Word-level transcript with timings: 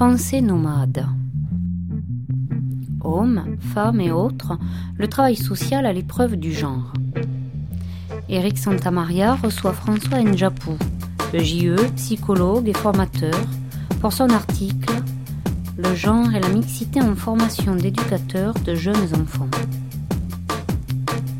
Pensée 0.00 0.40
nomade. 0.40 1.06
Hommes, 3.04 3.58
femmes 3.74 4.00
et 4.00 4.10
autres, 4.10 4.58
le 4.96 5.08
travail 5.08 5.36
social 5.36 5.84
à 5.84 5.92
l'épreuve 5.92 6.36
du 6.36 6.54
genre. 6.54 6.94
Éric 8.30 8.56
Santamaria 8.56 9.34
reçoit 9.34 9.74
François 9.74 10.22
Njapou, 10.22 10.78
le 11.34 11.40
JE, 11.40 11.76
psychologue 11.96 12.66
et 12.66 12.72
formateur, 12.72 13.38
pour 14.00 14.14
son 14.14 14.30
article 14.30 14.90
Le 15.76 15.94
genre 15.94 16.34
et 16.34 16.40
la 16.40 16.48
mixité 16.48 17.02
en 17.02 17.14
formation 17.14 17.76
d'éducateurs 17.76 18.54
de 18.54 18.74
jeunes 18.74 19.14
enfants. 19.20 19.50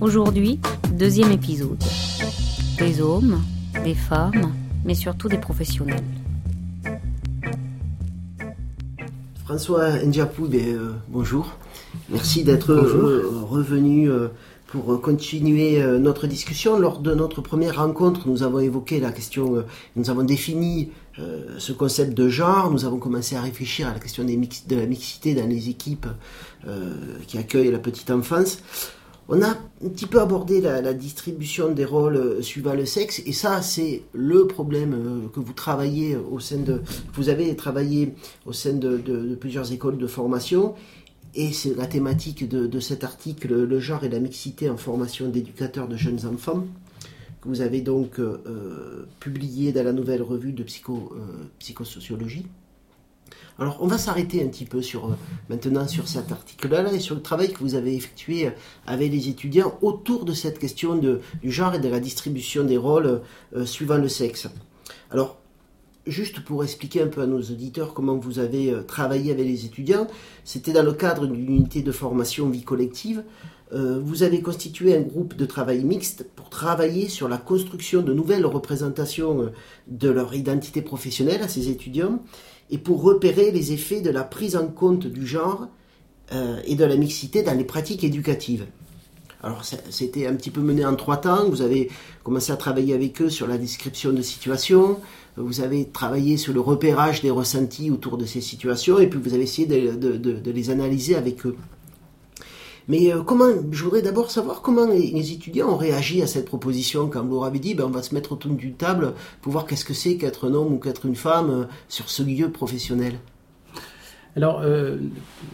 Aujourd'hui, 0.02 0.60
deuxième 0.92 1.32
épisode. 1.32 1.82
Des 2.76 3.00
hommes, 3.00 3.42
des 3.84 3.94
femmes, 3.94 4.52
mais 4.84 4.94
surtout 4.94 5.30
des 5.30 5.38
professionnels. 5.38 6.19
François 9.50 10.04
Njapou, 10.04 10.46
euh, 10.54 10.92
bonjour. 11.08 11.56
Merci 12.08 12.44
d'être 12.44 12.70
euh, 12.70 13.28
revenu 13.50 14.08
euh, 14.08 14.28
pour 14.68 15.00
continuer 15.00 15.82
notre 15.98 16.28
discussion. 16.28 16.78
Lors 16.78 17.00
de 17.00 17.12
notre 17.16 17.40
première 17.40 17.82
rencontre, 17.84 18.28
nous 18.28 18.44
avons 18.44 18.60
évoqué 18.60 19.00
la 19.00 19.10
question, 19.10 19.64
nous 19.96 20.08
avons 20.08 20.22
défini 20.22 20.90
ce 21.58 21.72
concept 21.72 22.16
de 22.16 22.28
genre, 22.28 22.70
nous 22.70 22.84
avons 22.84 22.98
commencé 22.98 23.34
à 23.34 23.40
réfléchir 23.40 23.88
à 23.88 23.92
la 23.92 23.98
question 23.98 24.22
des 24.22 24.36
de 24.36 24.76
la 24.76 24.86
mixité 24.86 25.34
dans 25.34 25.48
les 25.48 25.68
équipes 25.68 26.06
qui 27.26 27.36
accueillent 27.36 27.72
la 27.72 27.80
petite 27.80 28.12
enfance. 28.12 28.62
On 29.32 29.42
a 29.42 29.50
un 29.50 29.88
petit 29.88 30.06
peu 30.06 30.20
abordé 30.20 30.60
la, 30.60 30.92
distribution 30.92 31.70
des 31.70 31.84
rôles 31.84 32.16
euh, 32.16 32.42
suivant 32.42 32.74
le 32.74 32.84
sexe, 32.84 33.22
et 33.26 33.32
ça, 33.32 33.62
c'est 33.62 34.02
le 34.12 34.48
problème 34.48 34.92
euh, 34.92 35.28
que 35.32 35.38
vous 35.38 35.52
travaillez 35.52 36.16
au 36.16 36.40
sein 36.40 36.56
de. 36.58 36.82
Vous 37.14 37.28
avez 37.28 37.54
travaillé 37.54 38.12
au 38.44 38.52
sein 38.52 38.72
de, 38.72 39.36
plusieurs 39.36 39.72
écoles 39.72 39.98
de 39.98 40.06
formation, 40.08 40.74
et 41.36 41.52
c'est 41.52 41.76
la 41.76 41.86
thématique 41.86 42.48
de, 42.48 42.80
cet 42.80 43.04
article, 43.04 43.54
le 43.54 43.78
genre 43.78 44.02
et 44.02 44.08
la 44.08 44.18
mixité 44.18 44.68
en 44.68 44.76
formation 44.76 45.28
d'éducateurs 45.28 45.86
de 45.86 45.96
jeunes 45.96 46.26
enfants, 46.26 46.64
que 47.40 47.48
vous 47.48 47.60
avez 47.60 47.82
donc 47.82 48.18
euh, 48.18 49.06
publié 49.20 49.70
dans 49.70 49.84
la 49.84 49.92
nouvelle 49.92 50.22
revue 50.22 50.52
de 50.52 50.64
psycho, 50.64 51.12
psychosociologie. 51.60 52.46
Alors, 53.60 53.76
on 53.80 53.86
va 53.86 53.98
s'arrêter 53.98 54.42
un 54.42 54.48
petit 54.48 54.64
peu 54.64 54.78
euh, 54.78 54.98
maintenant 55.50 55.86
sur 55.86 56.08
cet 56.08 56.32
article-là 56.32 56.90
et 56.94 56.98
sur 56.98 57.14
le 57.14 57.20
travail 57.20 57.52
que 57.52 57.58
vous 57.58 57.74
avez 57.74 57.94
effectué 57.94 58.46
euh, 58.46 58.50
avec 58.86 59.12
les 59.12 59.28
étudiants 59.28 59.76
autour 59.82 60.24
de 60.24 60.32
cette 60.32 60.58
question 60.58 60.96
du 60.96 61.52
genre 61.52 61.74
et 61.74 61.78
de 61.78 61.88
la 61.88 62.00
distribution 62.00 62.64
des 62.64 62.78
rôles 62.78 63.20
euh, 63.54 63.66
suivant 63.66 63.98
le 63.98 64.08
sexe. 64.08 64.48
Alors, 65.10 65.38
juste 66.06 66.40
pour 66.40 66.64
expliquer 66.64 67.02
un 67.02 67.08
peu 67.08 67.20
à 67.20 67.26
nos 67.26 67.42
auditeurs 67.42 67.92
comment 67.92 68.16
vous 68.16 68.38
avez 68.38 68.74
travaillé 68.86 69.30
avec 69.30 69.46
les 69.46 69.66
étudiants, 69.66 70.06
c'était 70.44 70.72
dans 70.72 70.82
le 70.82 70.94
cadre 70.94 71.26
d'une 71.26 71.44
unité 71.44 71.82
de 71.82 71.92
formation 71.92 72.48
vie 72.48 72.64
collective. 72.64 73.22
vous 73.70 74.22
avez 74.22 74.40
constitué 74.40 74.96
un 74.96 75.02
groupe 75.02 75.36
de 75.36 75.44
travail 75.44 75.84
mixte 75.84 76.24
pour 76.34 76.48
travailler 76.48 77.08
sur 77.08 77.28
la 77.28 77.36
construction 77.36 78.00
de 78.00 78.14
nouvelles 78.14 78.46
représentations 78.46 79.52
de 79.86 80.08
leur 80.08 80.34
identité 80.34 80.80
professionnelle 80.80 81.42
à 81.42 81.48
ces 81.48 81.68
étudiants 81.68 82.18
et 82.70 82.78
pour 82.78 83.02
repérer 83.02 83.50
les 83.50 83.72
effets 83.72 84.00
de 84.00 84.10
la 84.10 84.24
prise 84.24 84.56
en 84.56 84.66
compte 84.66 85.06
du 85.06 85.26
genre 85.26 85.68
euh, 86.32 86.60
et 86.64 86.74
de 86.74 86.84
la 86.84 86.96
mixité 86.96 87.42
dans 87.42 87.56
les 87.56 87.64
pratiques 87.64 88.04
éducatives. 88.04 88.66
Alors 89.42 89.62
c'était 89.64 90.26
un 90.26 90.34
petit 90.34 90.50
peu 90.50 90.60
mené 90.60 90.84
en 90.84 90.94
trois 90.96 91.16
temps. 91.16 91.48
Vous 91.48 91.62
avez 91.62 91.90
commencé 92.22 92.52
à 92.52 92.56
travailler 92.56 92.94
avec 92.94 93.22
eux 93.22 93.30
sur 93.30 93.46
la 93.46 93.56
description 93.56 94.12
de 94.12 94.20
situations, 94.20 95.00
vous 95.36 95.60
avez 95.62 95.88
travaillé 95.88 96.36
sur 96.36 96.52
le 96.52 96.60
repérage 96.60 97.22
des 97.22 97.30
ressentis 97.30 97.90
autour 97.90 98.18
de 98.18 98.26
ces 98.26 98.42
situations, 98.42 98.98
et 98.98 99.06
puis 99.06 99.18
vous 99.18 99.32
avez 99.32 99.44
essayé 99.44 99.66
de 99.66 100.50
les 100.50 100.70
analyser 100.70 101.16
avec 101.16 101.46
eux. 101.46 101.56
Mais 102.90 103.12
euh, 103.12 103.22
comment, 103.22 103.46
je 103.70 103.84
voudrais 103.84 104.02
d'abord 104.02 104.32
savoir 104.32 104.62
comment 104.62 104.84
les, 104.84 105.32
étudiants 105.32 105.68
ont 105.68 105.76
réagi 105.76 106.22
à 106.22 106.26
cette 106.26 106.46
proposition 106.46 107.08
quand 107.08 107.24
vous 107.24 107.34
leur 107.34 107.44
avez 107.44 107.60
dit 107.60 107.74
ben, 107.74 107.84
on 107.84 107.90
va 107.90 108.02
se 108.02 108.12
mettre 108.12 108.32
autour 108.32 108.52
d'une 108.52 108.74
table 108.74 109.14
pour 109.42 109.52
voir 109.52 109.64
qu'est-ce 109.64 109.84
que 109.84 109.94
c'est 109.94 110.16
qu'être 110.16 110.50
un 110.50 110.54
homme 110.54 110.72
ou 110.72 110.78
qu'être 110.78 111.06
une 111.06 111.14
femme 111.14 111.50
euh, 111.50 111.64
sur 111.88 112.10
ce 112.10 112.24
lieu 112.24 112.50
professionnel. 112.50 113.20
Alors, 114.34 114.62
euh, 114.64 114.96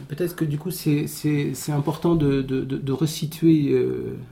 peut-être 0.08 0.34
que 0.34 0.46
du 0.46 0.56
coup, 0.56 0.70
c'est 0.70 1.06
important 1.68 2.14
de, 2.14 2.40
de, 2.40 2.62
de, 2.62 2.92
resituer 2.92 3.74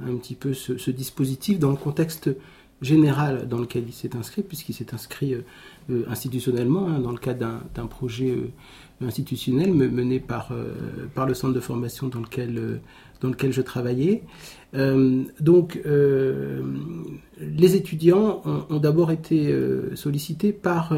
un 0.06 0.16
petit 0.16 0.34
peu 0.34 0.54
ce, 0.54 0.91
dispositif 0.91 1.59
dans 1.59 1.70
le 1.70 1.76
contexte 1.76 2.31
général 2.81 3.48
dans 3.48 3.59
lequel 3.59 3.84
il 3.87 3.93
s'est 3.93 4.16
inscrit, 4.16 4.43
puisqu'il 4.43 4.75
s'est 4.75 4.94
inscrit 4.94 5.34
institutionnellement 6.09 6.88
hein, 6.88 7.00
dans 7.00 7.12
le 7.12 7.19
cadre 7.19 7.60
d'un 7.75 7.87
projet 7.87 8.37
institutionnel 9.00 9.72
mené 9.72 10.21
par, 10.21 10.53
euh, 10.53 10.72
par 11.15 11.27
le 11.27 11.34
centre 11.34 11.55
de 11.55 11.60
formation 11.60 12.09
dans 12.09 12.21
lequel, 12.21 12.59
euh, 12.59 12.77
dans 13.21 13.28
lequel 13.28 13.53
je 13.53 13.62
travaillais. 13.62 14.22
Euh, 14.75 15.22
donc, 15.41 15.81
les 15.84 17.77
étudiants 17.77 18.43
ont, 18.44 18.78
d'abord 18.78 19.10
été 19.10 19.55
sollicités 19.94 20.53
par, 20.53 20.93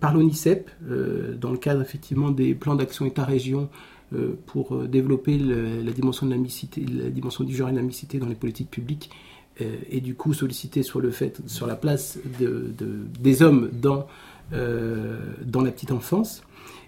par 0.00 0.14
l'ONICEP, 0.14 0.70
dans 1.38 1.50
le 1.50 1.58
cadre 1.58 1.82
effectivement 1.82 2.30
des 2.30 2.54
plans 2.54 2.74
d'action 2.74 3.04
État-région 3.04 3.68
pour 4.46 4.88
développer 4.88 5.38
la, 5.38 5.92
dimension 5.92 6.26
de 6.26 6.32
la, 6.32 6.38
la 7.04 7.10
dimension 7.10 7.44
du 7.44 7.54
genre 7.54 7.68
et 7.68 7.72
de 7.72 7.76
la 7.76 7.82
mixité 7.82 8.18
dans 8.18 8.26
les 8.28 8.34
politiques 8.34 8.70
publiques 8.70 9.10
et 9.60 10.00
du 10.00 10.14
coup 10.14 10.32
sollicités 10.32 10.82
sur 10.82 11.00
le 11.00 11.10
fait, 11.10 11.40
sur 11.46 11.66
la 11.66 11.76
place 11.76 12.18
de, 12.40 12.72
des 13.20 13.42
hommes 13.42 13.70
dans 13.70 14.06
dans 14.52 15.62
la 15.62 15.70
petite 15.70 15.92
enfance. 15.92 16.42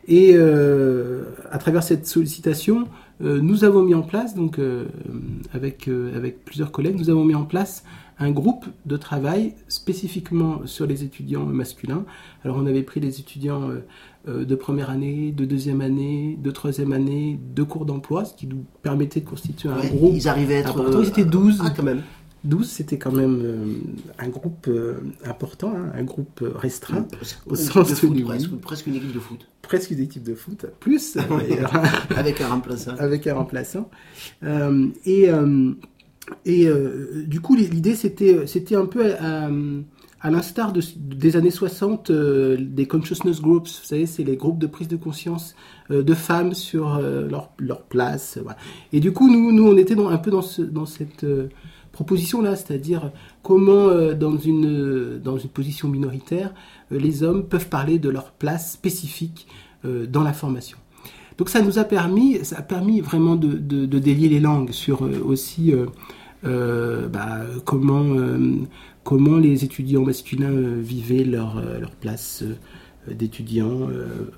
Et 0.07 0.33
euh, 0.35 1.25
à 1.51 1.59
travers 1.59 1.83
cette 1.83 2.07
sollicitation, 2.07 2.89
euh, 3.23 3.41
nous 3.41 3.65
avons 3.65 3.83
mis 3.83 3.95
en 3.95 4.03
place, 4.03 4.35
donc 4.35 4.61
avec, 5.53 5.89
avec 5.89 6.45
plusieurs 6.45 6.73
collègues, 6.73 6.97
nous 6.99 7.11
avons 7.11 7.25
mis 7.25 7.35
en 7.35 7.45
place 7.45 7.85
un 8.21 8.31
groupe 8.31 8.67
de 8.87 8.97
travail 8.97 9.55
spécifiquement 9.67 10.61
sur 10.67 10.87
les 10.87 11.03
étudiants 11.03 11.45
masculins. 11.47 12.05
Alors 12.45 12.59
on 12.59 12.67
avait 12.67 12.83
pris 12.83 13.01
les 13.01 13.19
étudiants 13.19 13.71
de 14.29 14.55
première 14.55 14.91
année, 14.91 15.33
de 15.33 15.45
deuxième 15.45 15.81
année, 15.81 16.39
de 16.41 16.51
troisième 16.53 16.93
année, 16.93 17.41
de 17.55 17.63
cours 17.65 17.87
d'emploi, 17.87 18.25
ce 18.25 18.35
qui 18.35 18.47
nous 18.47 18.65
permettait 18.83 19.21
de 19.21 19.29
constituer 19.29 19.69
un 19.69 19.85
groupe. 19.85 20.13
Ils 20.15 20.29
arrivaient 20.29 20.57
à 20.57 20.61
être. 20.61 21.01
Ils 21.03 21.09
étaient 21.09 21.25
12. 21.25 21.63
Ah, 21.65 21.71
quand 21.77 21.83
même. 21.83 22.03
12, 22.45 22.69
c'était 22.69 22.99
quand 22.99 23.13
même 23.13 23.41
euh, 23.43 23.65
un 24.19 24.29
groupe 24.29 24.67
euh, 24.69 24.97
important, 25.25 25.73
hein, 25.75 25.91
un 25.95 26.03
groupe 26.03 26.41
euh, 26.43 26.53
restreint, 26.55 27.07
au 27.47 27.55
sens 27.55 27.89
de 27.89 27.95
foot, 27.95 28.61
presque, 28.61 28.87
une 28.87 28.97
équipe 28.97 29.13
de 29.13 29.19
foot. 29.19 29.49
Presque 29.63 29.91
une 29.91 30.01
équipe 30.01 30.23
de 30.23 30.35
foot, 30.35 30.67
plus. 30.79 31.17
avec 32.17 32.41
un 32.43 32.49
remplaçant. 32.49 32.95
Avec 32.99 33.27
un 33.27 33.35
remplaçant. 33.35 33.91
et 34.43 35.31
et 36.47 36.69
du 37.27 37.41
coup, 37.41 37.55
l'idée, 37.55 37.95
c'était, 37.95 38.47
c'était 38.47 38.77
un 38.77 38.87
peu 38.87 39.15
à, 39.15 40.31
l'instar 40.31 40.73
de, 40.73 40.81
des 40.97 41.37
années 41.37 41.51
60, 41.51 42.11
des 42.11 42.87
consciousness 42.87 43.43
groups, 43.43 43.69
vous 43.69 43.87
savez, 43.87 44.07
c'est 44.07 44.25
les 44.25 44.37
groupes 44.37 44.59
de 44.59 44.67
prise 44.67 44.89
de 44.89 44.97
conscience 44.97 45.55
de 45.91 46.15
femmes 46.15 46.55
sur 46.55 46.99
leur, 46.99 47.53
leur 47.59 47.83
place. 47.83 48.39
Et 48.93 49.01
du 49.01 49.13
coup, 49.13 49.31
nous, 49.31 49.53
nous 49.53 49.67
on 49.67 49.77
était 49.77 49.95
dans, 49.95 50.09
un 50.09 50.19
peu 50.19 50.31
dans, 50.31 50.43
ce, 50.43 50.63
dans 50.63 50.87
cette 50.87 51.27
proposition-là, 51.95 52.57
c'est-à-dire 52.57 53.11
comment 53.43 53.89
euh, 53.89 54.15
dans, 54.15 54.37
une, 54.37 55.19
dans 55.19 55.39
une 55.39 55.49
position 55.49 55.89
minoritaire, 55.89 56.53
euh, 56.93 56.99
les 56.99 57.23
hommes 57.23 57.45
peuvent 57.45 57.69
parler 57.69 57.99
de 57.99 58.11
leur 58.11 58.33
place 58.33 58.73
spécifique 58.73 59.47
euh, 59.85 60.07
dans 60.07 60.23
la 60.23 60.35
formation. 60.35 60.77
Donc 61.39 61.49
ça 61.49 61.63
nous 61.63 61.79
a 61.79 61.85
permis, 61.85 62.45
ça 62.45 62.59
a 62.59 62.63
permis 62.63 63.01
vraiment 63.01 63.35
de, 63.35 63.99
délier 63.99 64.29
les 64.29 64.41
langues 64.41 64.71
sur 64.71 65.03
aussi 65.27 65.75
bah, 66.45 67.41
comment, 67.65 69.39
les 69.39 69.65
étudiants 69.65 70.03
masculins 70.03 70.77
vivaient 70.79 71.25
leur, 71.25 71.61
place 72.01 72.45
d'étudiants 73.11 73.89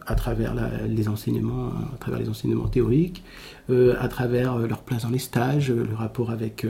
à 0.07 0.15
travers 0.15 0.55
les 0.89 1.07
enseignements, 1.09 1.69
à 1.95 1.99
travers 1.99 2.19
les 2.19 2.31
enseignements 2.31 2.69
théoriques, 2.69 3.23
à 3.69 4.09
travers 4.09 4.57
leur 4.57 4.81
place 4.81 5.03
dans 5.03 5.11
les 5.11 5.19
stages, 5.19 5.71
le 5.71 5.95
rapport 5.95 6.31
avec 6.31 6.65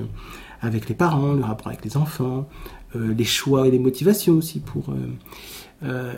avec 0.66 0.88
les 0.88 0.94
parents, 0.94 1.32
le 1.32 1.42
rapport 1.42 1.68
avec 1.68 1.84
les 1.84 1.96
enfants, 1.96 2.48
euh, 2.94 3.14
les 3.14 3.24
choix 3.24 3.66
et 3.66 3.70
les 3.70 3.78
motivations 3.78 4.34
aussi 4.34 4.60
pour. 4.60 4.90
Euh, 4.90 4.94
euh, 5.82 6.14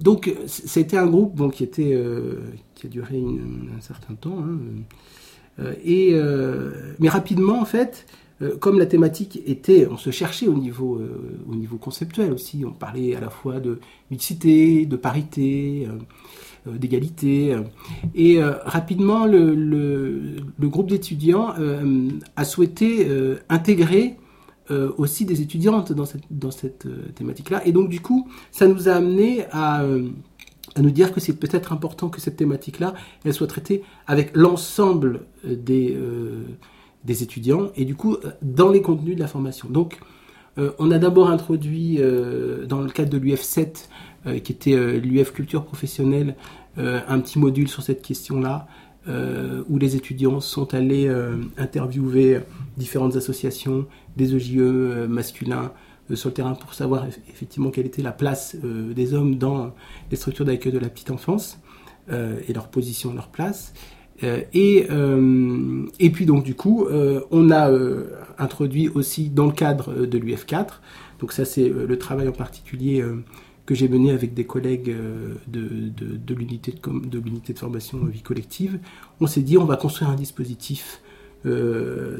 donc 0.00 0.34
c'était 0.46 0.96
un 0.96 1.06
groupe 1.06 1.52
qui 1.52 1.64
était 1.64 1.98
qui 2.74 2.86
a 2.86 2.90
duré 2.90 3.18
un 3.18 3.80
certain 3.80 4.14
temps. 4.14 4.38
Hein, 4.38 5.64
et 5.84 6.14
mais 6.98 7.08
rapidement 7.08 7.60
en 7.60 7.64
fait, 7.64 8.06
comme 8.60 8.78
la 8.78 8.86
thématique 8.86 9.40
était, 9.46 9.86
on 9.90 9.98
se 9.98 10.10
cherchait 10.10 10.48
au 10.48 10.54
niveau, 10.54 11.00
au 11.48 11.54
niveau 11.54 11.76
conceptuel 11.76 12.32
aussi. 12.32 12.64
On 12.66 12.72
parlait 12.72 13.14
à 13.14 13.20
la 13.20 13.30
fois 13.30 13.60
de 13.60 13.80
mixité, 14.10 14.86
de 14.86 14.96
parité, 14.96 15.86
d'égalité. 16.66 17.56
Et 18.14 18.42
rapidement, 18.42 19.26
le, 19.26 20.36
groupe 20.60 20.88
d'étudiants 20.88 21.54
a 22.36 22.44
souhaité 22.44 23.06
intégrer 23.48 24.16
aussi 24.98 25.24
des 25.24 25.42
étudiantes 25.42 25.92
dans 25.92 26.04
cette, 26.04 26.22
dans 26.30 26.50
cette 26.50 26.86
thématique-là. 27.14 27.66
Et 27.66 27.72
donc, 27.72 27.88
du 27.88 28.00
coup, 28.00 28.28
ça 28.52 28.68
nous 28.68 28.88
a 28.88 28.92
amené 28.92 29.44
à, 29.50 29.84
à 30.74 30.82
nous 30.82 30.90
dire 30.90 31.12
que 31.12 31.20
c'est 31.20 31.34
peut-être 31.34 31.72
important 31.72 32.08
que 32.08 32.20
cette 32.20 32.36
thématique-là, 32.36 32.94
elle 33.24 33.34
soit 33.34 33.46
traitée 33.46 33.82
avec 34.06 34.36
l'ensemble 34.36 35.22
des, 35.44 35.96
des 37.04 37.22
étudiants 37.22 37.70
et 37.76 37.84
du 37.84 37.94
coup 37.94 38.16
dans 38.42 38.70
les 38.70 38.82
contenus 38.82 39.16
de 39.16 39.20
la 39.20 39.28
formation. 39.28 39.68
Donc, 39.68 39.98
on 40.78 40.90
a 40.90 40.98
d'abord 40.98 41.30
introduit 41.30 41.98
dans 42.68 42.80
le 42.80 42.90
cadre 42.90 43.10
de 43.10 43.18
l'UF 43.18 43.42
7, 43.42 43.88
qui 44.42 44.52
était 44.52 44.76
l'UF 45.00 45.32
culture 45.32 45.64
professionnelle, 45.64 46.34
un 46.76 47.20
petit 47.20 47.38
module 47.38 47.68
sur 47.68 47.82
cette 47.82 48.02
question-là. 48.02 48.66
Euh, 49.08 49.64
où 49.70 49.78
les 49.78 49.96
étudiants 49.96 50.40
sont 50.40 50.74
allés 50.74 51.08
euh, 51.08 51.36
interviewer 51.56 52.40
différentes 52.76 53.16
associations, 53.16 53.86
des 54.18 54.34
EJE 54.34 54.58
euh, 54.58 55.08
masculins 55.08 55.72
sur 56.12 56.28
le 56.28 56.34
terrain 56.34 56.52
pour 56.52 56.74
savoir 56.74 57.06
effectivement 57.30 57.70
quelle 57.70 57.86
était 57.86 58.02
la 58.02 58.12
place 58.12 58.56
des 58.56 59.14
hommes 59.14 59.36
dans 59.36 59.72
les 60.10 60.16
structures 60.16 60.44
d'accueil 60.44 60.72
de 60.72 60.80
la 60.80 60.88
petite 60.88 61.12
enfance 61.12 61.60
et 62.10 62.52
leur 62.52 62.66
position, 62.66 63.14
leur 63.14 63.28
place. 63.28 63.72
et, 64.20 64.88
et 66.00 66.10
puis 66.10 66.26
donc 66.26 66.42
du 66.42 66.56
coup, 66.56 66.88
on 67.30 67.50
a 67.52 67.70
introduit 68.38 68.88
aussi 68.88 69.30
dans 69.30 69.46
le 69.46 69.52
cadre 69.52 70.04
de 70.04 70.18
l'UF4, 70.18 70.80
donc 71.20 71.30
ça 71.30 71.44
c'est 71.44 71.68
le 71.68 71.96
travail 71.96 72.26
en 72.26 72.32
particulier 72.32 73.04
que 73.70 73.76
j'ai 73.76 73.88
mené 73.88 74.10
avec 74.10 74.34
des 74.34 74.42
collègues 74.42 74.90
euh, 74.90 75.34
de, 75.46 75.92
de, 75.94 76.34
l'unité 76.34 76.72
de, 76.72 77.08
de, 77.08 77.20
de 77.20 77.56
formation 77.56 78.04
vie 78.04 78.20
collective, 78.20 78.80
on 79.20 79.28
s'est 79.28 79.42
dit 79.42 79.58
on 79.58 79.64
va 79.64 79.76
construire 79.76 80.10
un 80.10 80.16
dispositif 80.16 81.00
euh, 81.46 82.18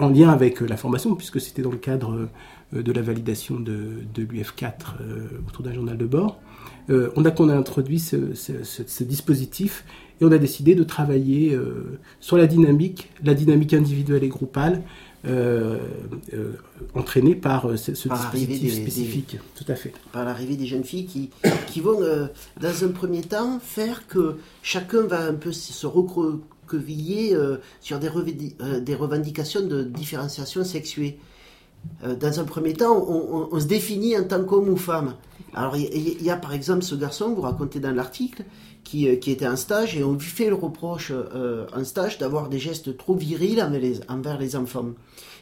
en 0.00 0.08
lien 0.08 0.30
avec 0.30 0.60
la 0.60 0.76
formation, 0.76 1.14
puisque 1.14 1.40
c'était 1.40 1.62
dans 1.62 1.70
le 1.70 1.76
cadre 1.76 2.28
euh, 2.74 2.82
de 2.82 2.90
la 2.90 3.02
validation 3.02 3.60
de, 3.60 4.02
l'UF4 4.16 4.96
autour 5.46 5.62
d'un 5.62 5.74
journal 5.74 5.96
de 5.96 6.06
bord. 6.06 6.40
on 6.88 7.24
a 7.24 7.30
qu'on 7.30 7.48
a 7.48 7.54
introduit 7.54 8.00
ce, 8.00 8.34
ce, 8.34 9.04
dispositif 9.04 9.84
et 10.20 10.24
on 10.24 10.32
a 10.32 10.38
décidé 10.38 10.74
de 10.74 10.82
travailler 10.82 11.56
sur 12.18 12.36
la 12.36 12.48
dynamique, 12.48 13.10
la 13.22 13.34
dynamique 13.34 13.74
individuelle 13.74 14.24
et 14.24 14.28
groupale, 14.28 14.82
euh, 15.24 15.78
euh, 16.34 16.54
entraîné 16.94 17.36
par 17.36 17.68
euh, 17.68 17.76
ce, 17.76 17.92
dispositif 17.92 18.74
spécifique. 18.74 19.38
Tout 19.54 19.64
à 19.68 19.76
fait. 19.76 19.92
Par 20.10 20.24
l'arrivée 20.24 20.56
des 20.56 20.66
jeunes 20.66 20.82
filles 20.82 21.06
qui, 21.06 21.30
qui 21.68 21.80
vont, 21.80 22.00
dans 22.60 22.84
un 22.84 22.88
premier 22.88 23.20
temps, 23.20 23.60
faire 23.60 24.08
que 24.08 24.38
chacun 24.62 25.02
va 25.02 25.24
un 25.24 25.34
peu 25.34 25.52
se 25.52 25.86
recroqueviller 25.86 27.36
sur 27.80 28.00
des, 28.00 28.10
des 28.80 28.94
revendications 28.96 29.64
de 29.64 29.84
différenciation 29.84 30.64
sexuée. 30.64 31.18
dans 32.02 32.40
un 32.40 32.44
premier 32.44 32.72
temps, 32.72 32.96
on, 33.08 33.60
se 33.60 33.66
définit 33.66 34.18
en 34.18 34.24
tant 34.24 34.42
qu'homme 34.42 34.70
ou 34.70 34.76
femme. 34.76 35.14
Alors, 35.54 35.76
il 35.76 36.22
y, 36.22 36.30
a 36.30 36.36
par 36.36 36.52
exemple 36.52 36.82
ce 36.82 36.96
garçon, 36.96 37.32
vous 37.34 37.42
racontez 37.42 37.78
dans 37.78 37.94
l'article, 37.94 38.44
qui, 38.84 39.18
qui, 39.18 39.30
était 39.30 39.46
en 39.46 39.56
stage 39.56 39.96
et 39.96 40.04
on 40.04 40.14
lui 40.14 40.20
fait 40.20 40.48
le 40.48 40.54
reproche 40.54 41.12
en 41.74 41.84
stage 41.84 42.18
d'avoir 42.18 42.48
des 42.48 42.58
gestes 42.58 42.96
trop 42.96 43.14
virils 43.14 43.62
envers 43.62 43.80
les, 43.80 44.00
envers 44.08 44.38
les 44.38 44.56
enfants. 44.56 44.90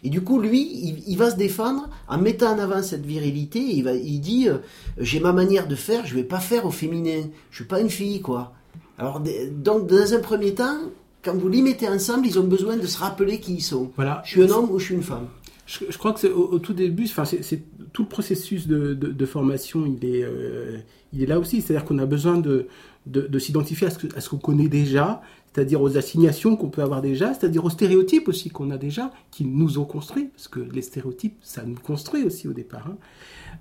Et 0.02 0.08
du 0.08 0.22
coup, 0.22 0.40
lui, 0.40 1.02
il, 1.06 1.16
va 1.16 1.30
se 1.30 1.36
défendre 1.36 1.88
en 2.08 2.18
mettant 2.18 2.54
en 2.54 2.58
avant 2.58 2.82
cette 2.82 3.04
virilité. 3.04 3.58
Il, 3.60 3.84
va, 3.84 3.94
il 3.94 4.20
dit 4.20 4.48
euh, 4.48 4.58
J'ai 4.98 5.20
ma 5.20 5.32
manière 5.32 5.68
de 5.68 5.74
faire, 5.74 6.06
je 6.06 6.14
vais 6.14 6.24
pas 6.24 6.40
faire 6.40 6.64
au 6.64 6.70
féminin. 6.70 7.24
Je 7.50 7.56
suis 7.56 7.64
pas 7.64 7.80
une 7.80 7.90
fille, 7.90 8.20
quoi. 8.20 8.54
Alors, 8.98 9.20
donc, 9.52 9.86
dans 9.86 10.14
un 10.14 10.20
premier 10.20 10.54
temps, 10.54 10.78
quand 11.22 11.36
vous 11.36 11.48
les 11.48 11.60
mettez 11.60 11.88
ensemble, 11.88 12.26
ils 12.26 12.38
ont 12.38 12.44
besoin 12.44 12.76
de 12.76 12.86
se 12.86 12.98
rappeler 12.98 13.40
qui 13.40 13.54
ils 13.54 13.62
sont. 13.62 13.90
Voilà. 13.96 14.22
Je 14.24 14.30
suis 14.30 14.42
un 14.42 14.50
homme 14.50 14.70
ou 14.70 14.78
je 14.78 14.86
suis 14.86 14.94
une 14.94 15.02
femme. 15.02 15.26
Je, 15.66 15.96
crois 15.98 16.12
que 16.12 16.26
au, 16.26 16.54
au, 16.54 16.58
tout 16.58 16.72
début, 16.72 17.04
enfin, 17.04 17.24
c'est 17.24 17.62
tout 17.92 18.02
le 18.02 18.08
processus 18.08 18.66
de, 18.66 18.94
de, 18.94 19.26
formation, 19.26 19.86
il 19.86 20.04
est, 20.04 20.24
euh, 20.24 20.78
il 21.12 21.22
est 21.22 21.26
là 21.26 21.38
aussi. 21.38 21.60
C'est-à-dire 21.60 21.84
qu'on 21.84 21.98
a 21.98 22.06
besoin 22.06 22.38
de, 22.38 22.66
de 23.06 23.38
s'identifier 23.38 23.88
à 23.88 24.20
ce 24.20 24.28
qu'on 24.28 24.38
connaît 24.38 24.68
déjà, 24.68 25.22
c'est-à-dire 25.52 25.82
aux 25.82 25.96
assignations 25.96 26.56
qu'on 26.56 26.68
peut 26.68 26.82
avoir 26.82 27.02
déjà, 27.02 27.34
c'est-à-dire 27.34 27.64
aux 27.64 27.70
stéréotypes 27.70 28.28
aussi 28.28 28.50
qu'on 28.50 28.70
a 28.70 28.78
déjà, 28.78 29.10
qui 29.30 29.44
nous 29.44 29.78
ont 29.78 29.84
construits, 29.84 30.26
parce 30.26 30.48
que 30.48 30.60
les 30.60 30.82
stéréotypes, 30.82 31.36
ça 31.42 31.64
nous 31.64 31.74
construit 31.74 32.22
aussi 32.22 32.46
au 32.46 32.52
départ, 32.52 32.86
hein, 32.86 32.96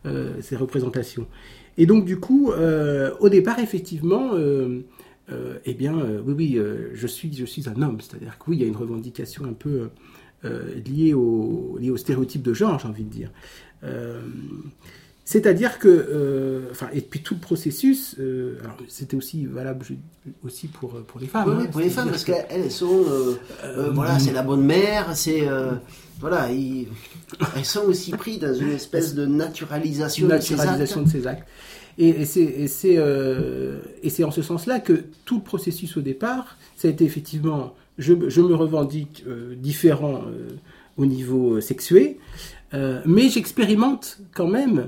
euh, 0.06 0.34
ces 0.42 0.56
représentations. 0.56 1.26
Et 1.78 1.86
donc 1.86 2.06
du 2.06 2.20
coup, 2.20 2.52
euh, 2.52 3.12
au 3.20 3.30
départ, 3.30 3.60
effectivement, 3.60 4.32
euh, 4.34 4.82
eh 5.66 5.74
bien, 5.74 5.96
oui, 6.26 6.34
oui, 6.38 6.60
je, 6.94 7.08
suis, 7.08 7.34
je 7.34 7.46
suis 7.46 7.68
un 7.70 7.82
homme, 7.82 8.00
c'est-à-dire 8.02 8.38
que 8.38 8.44
oui, 8.50 8.58
il 8.58 8.62
y 8.62 8.66
a 8.66 8.68
une 8.68 8.76
revendication 8.76 9.46
un 9.46 9.54
peu 9.54 9.90
liée, 10.44 11.14
au, 11.14 11.78
liée 11.80 11.92
au 11.92 11.98
stéréotype 11.98 12.42
de 12.42 12.54
genre, 12.54 12.80
j'ai 12.80 12.88
envie 12.88 13.04
de 13.04 13.10
dire. 13.10 13.32
C'est-à-dire 15.30 15.78
que, 15.78 15.88
euh, 15.88 16.70
enfin, 16.72 16.88
et 16.92 17.02
puis 17.02 17.20
tout 17.20 17.36
le 17.36 17.40
processus, 17.40 18.16
euh, 18.20 18.58
c'était 18.88 19.16
aussi 19.16 19.46
valable 19.46 19.86
aussi 20.44 20.66
pour, 20.66 21.04
pour 21.04 21.20
les 21.20 21.28
femmes. 21.28 21.56
Oui, 21.56 21.66
hein, 21.66 21.70
pour 21.72 21.82
les 21.82 21.92
femmes, 21.92 22.10
parce 22.10 22.24
qu'elles 22.24 22.72
sont, 22.72 23.06
euh, 23.08 23.92
voilà, 23.94 24.18
c'est 24.18 24.34
la 24.34 24.42
bonne 24.42 24.64
mère, 24.64 25.16
c'est, 25.16 25.48
voilà, 26.20 26.50
elles 26.52 27.64
sont 27.64 27.84
aussi 27.84 28.10
prises 28.10 28.40
dans 28.40 28.56
une 28.56 28.72
espèce 28.72 29.14
de 29.14 29.28
naturalisation, 29.28 30.28
naturalisation 30.28 31.04
de 31.04 31.10
ces 31.10 31.28
actes. 31.28 31.48
Et, 32.00 32.10
et 32.10 32.26
c'est 34.10 34.24
en 34.24 34.32
ce 34.32 34.42
sens-là 34.42 34.80
que 34.80 35.04
tout 35.26 35.36
le 35.36 35.44
processus 35.44 35.96
au 35.96 36.02
départ, 36.02 36.58
ça 36.76 36.88
a 36.88 36.92
été 36.92 37.06
effectivement, 37.06 37.76
je, 38.00 38.16
je 38.30 38.42
me 38.42 38.56
revendique 38.56 39.24
différent 39.58 40.24
au 40.98 41.06
niveau 41.06 41.62
sexué, 41.62 42.18
mais 42.74 43.30
j'expérimente 43.30 44.18
quand 44.34 44.48
même 44.48 44.88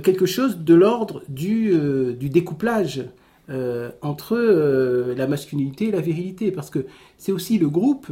quelque 0.00 0.26
chose 0.26 0.58
de 0.58 0.74
l'ordre 0.74 1.22
du, 1.28 1.72
euh, 1.72 2.14
découplage 2.14 3.04
euh, 3.50 3.90
entre 4.00 4.36
la 5.16 5.26
masculinité 5.26 5.88
et 5.88 5.90
la 5.90 6.00
virilité. 6.00 6.50
Parce 6.50 6.70
que 6.70 6.86
c'est 7.18 7.32
aussi 7.32 7.58
le 7.58 7.68
groupe, 7.68 8.10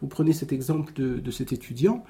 vous 0.00 0.08
prenez 0.08 0.32
cet 0.32 0.52
exemple 0.52 0.92
de, 0.94 1.18
de 1.18 1.30
cet 1.30 1.52
étudiant, 1.52 2.04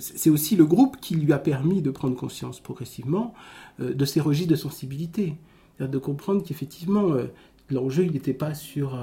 c'est 0.00 0.28
aussi 0.28 0.56
le 0.56 0.64
groupe 0.64 0.96
qui 1.00 1.14
lui 1.14 1.32
a 1.32 1.38
permis 1.38 1.82
de 1.82 1.92
prendre 1.92 2.16
conscience 2.16 2.58
progressivement 2.58 3.32
de 3.78 4.04
ses 4.04 4.20
registres 4.20 4.50
de 4.50 4.56
sensibilité. 4.56 5.36
De 5.78 5.98
comprendre 5.98 6.42
qu'effectivement, 6.42 7.12
l'enjeu, 7.70 8.06
il 8.06 8.10
n'était 8.10 8.32
pas 8.32 8.54
sur, 8.54 8.98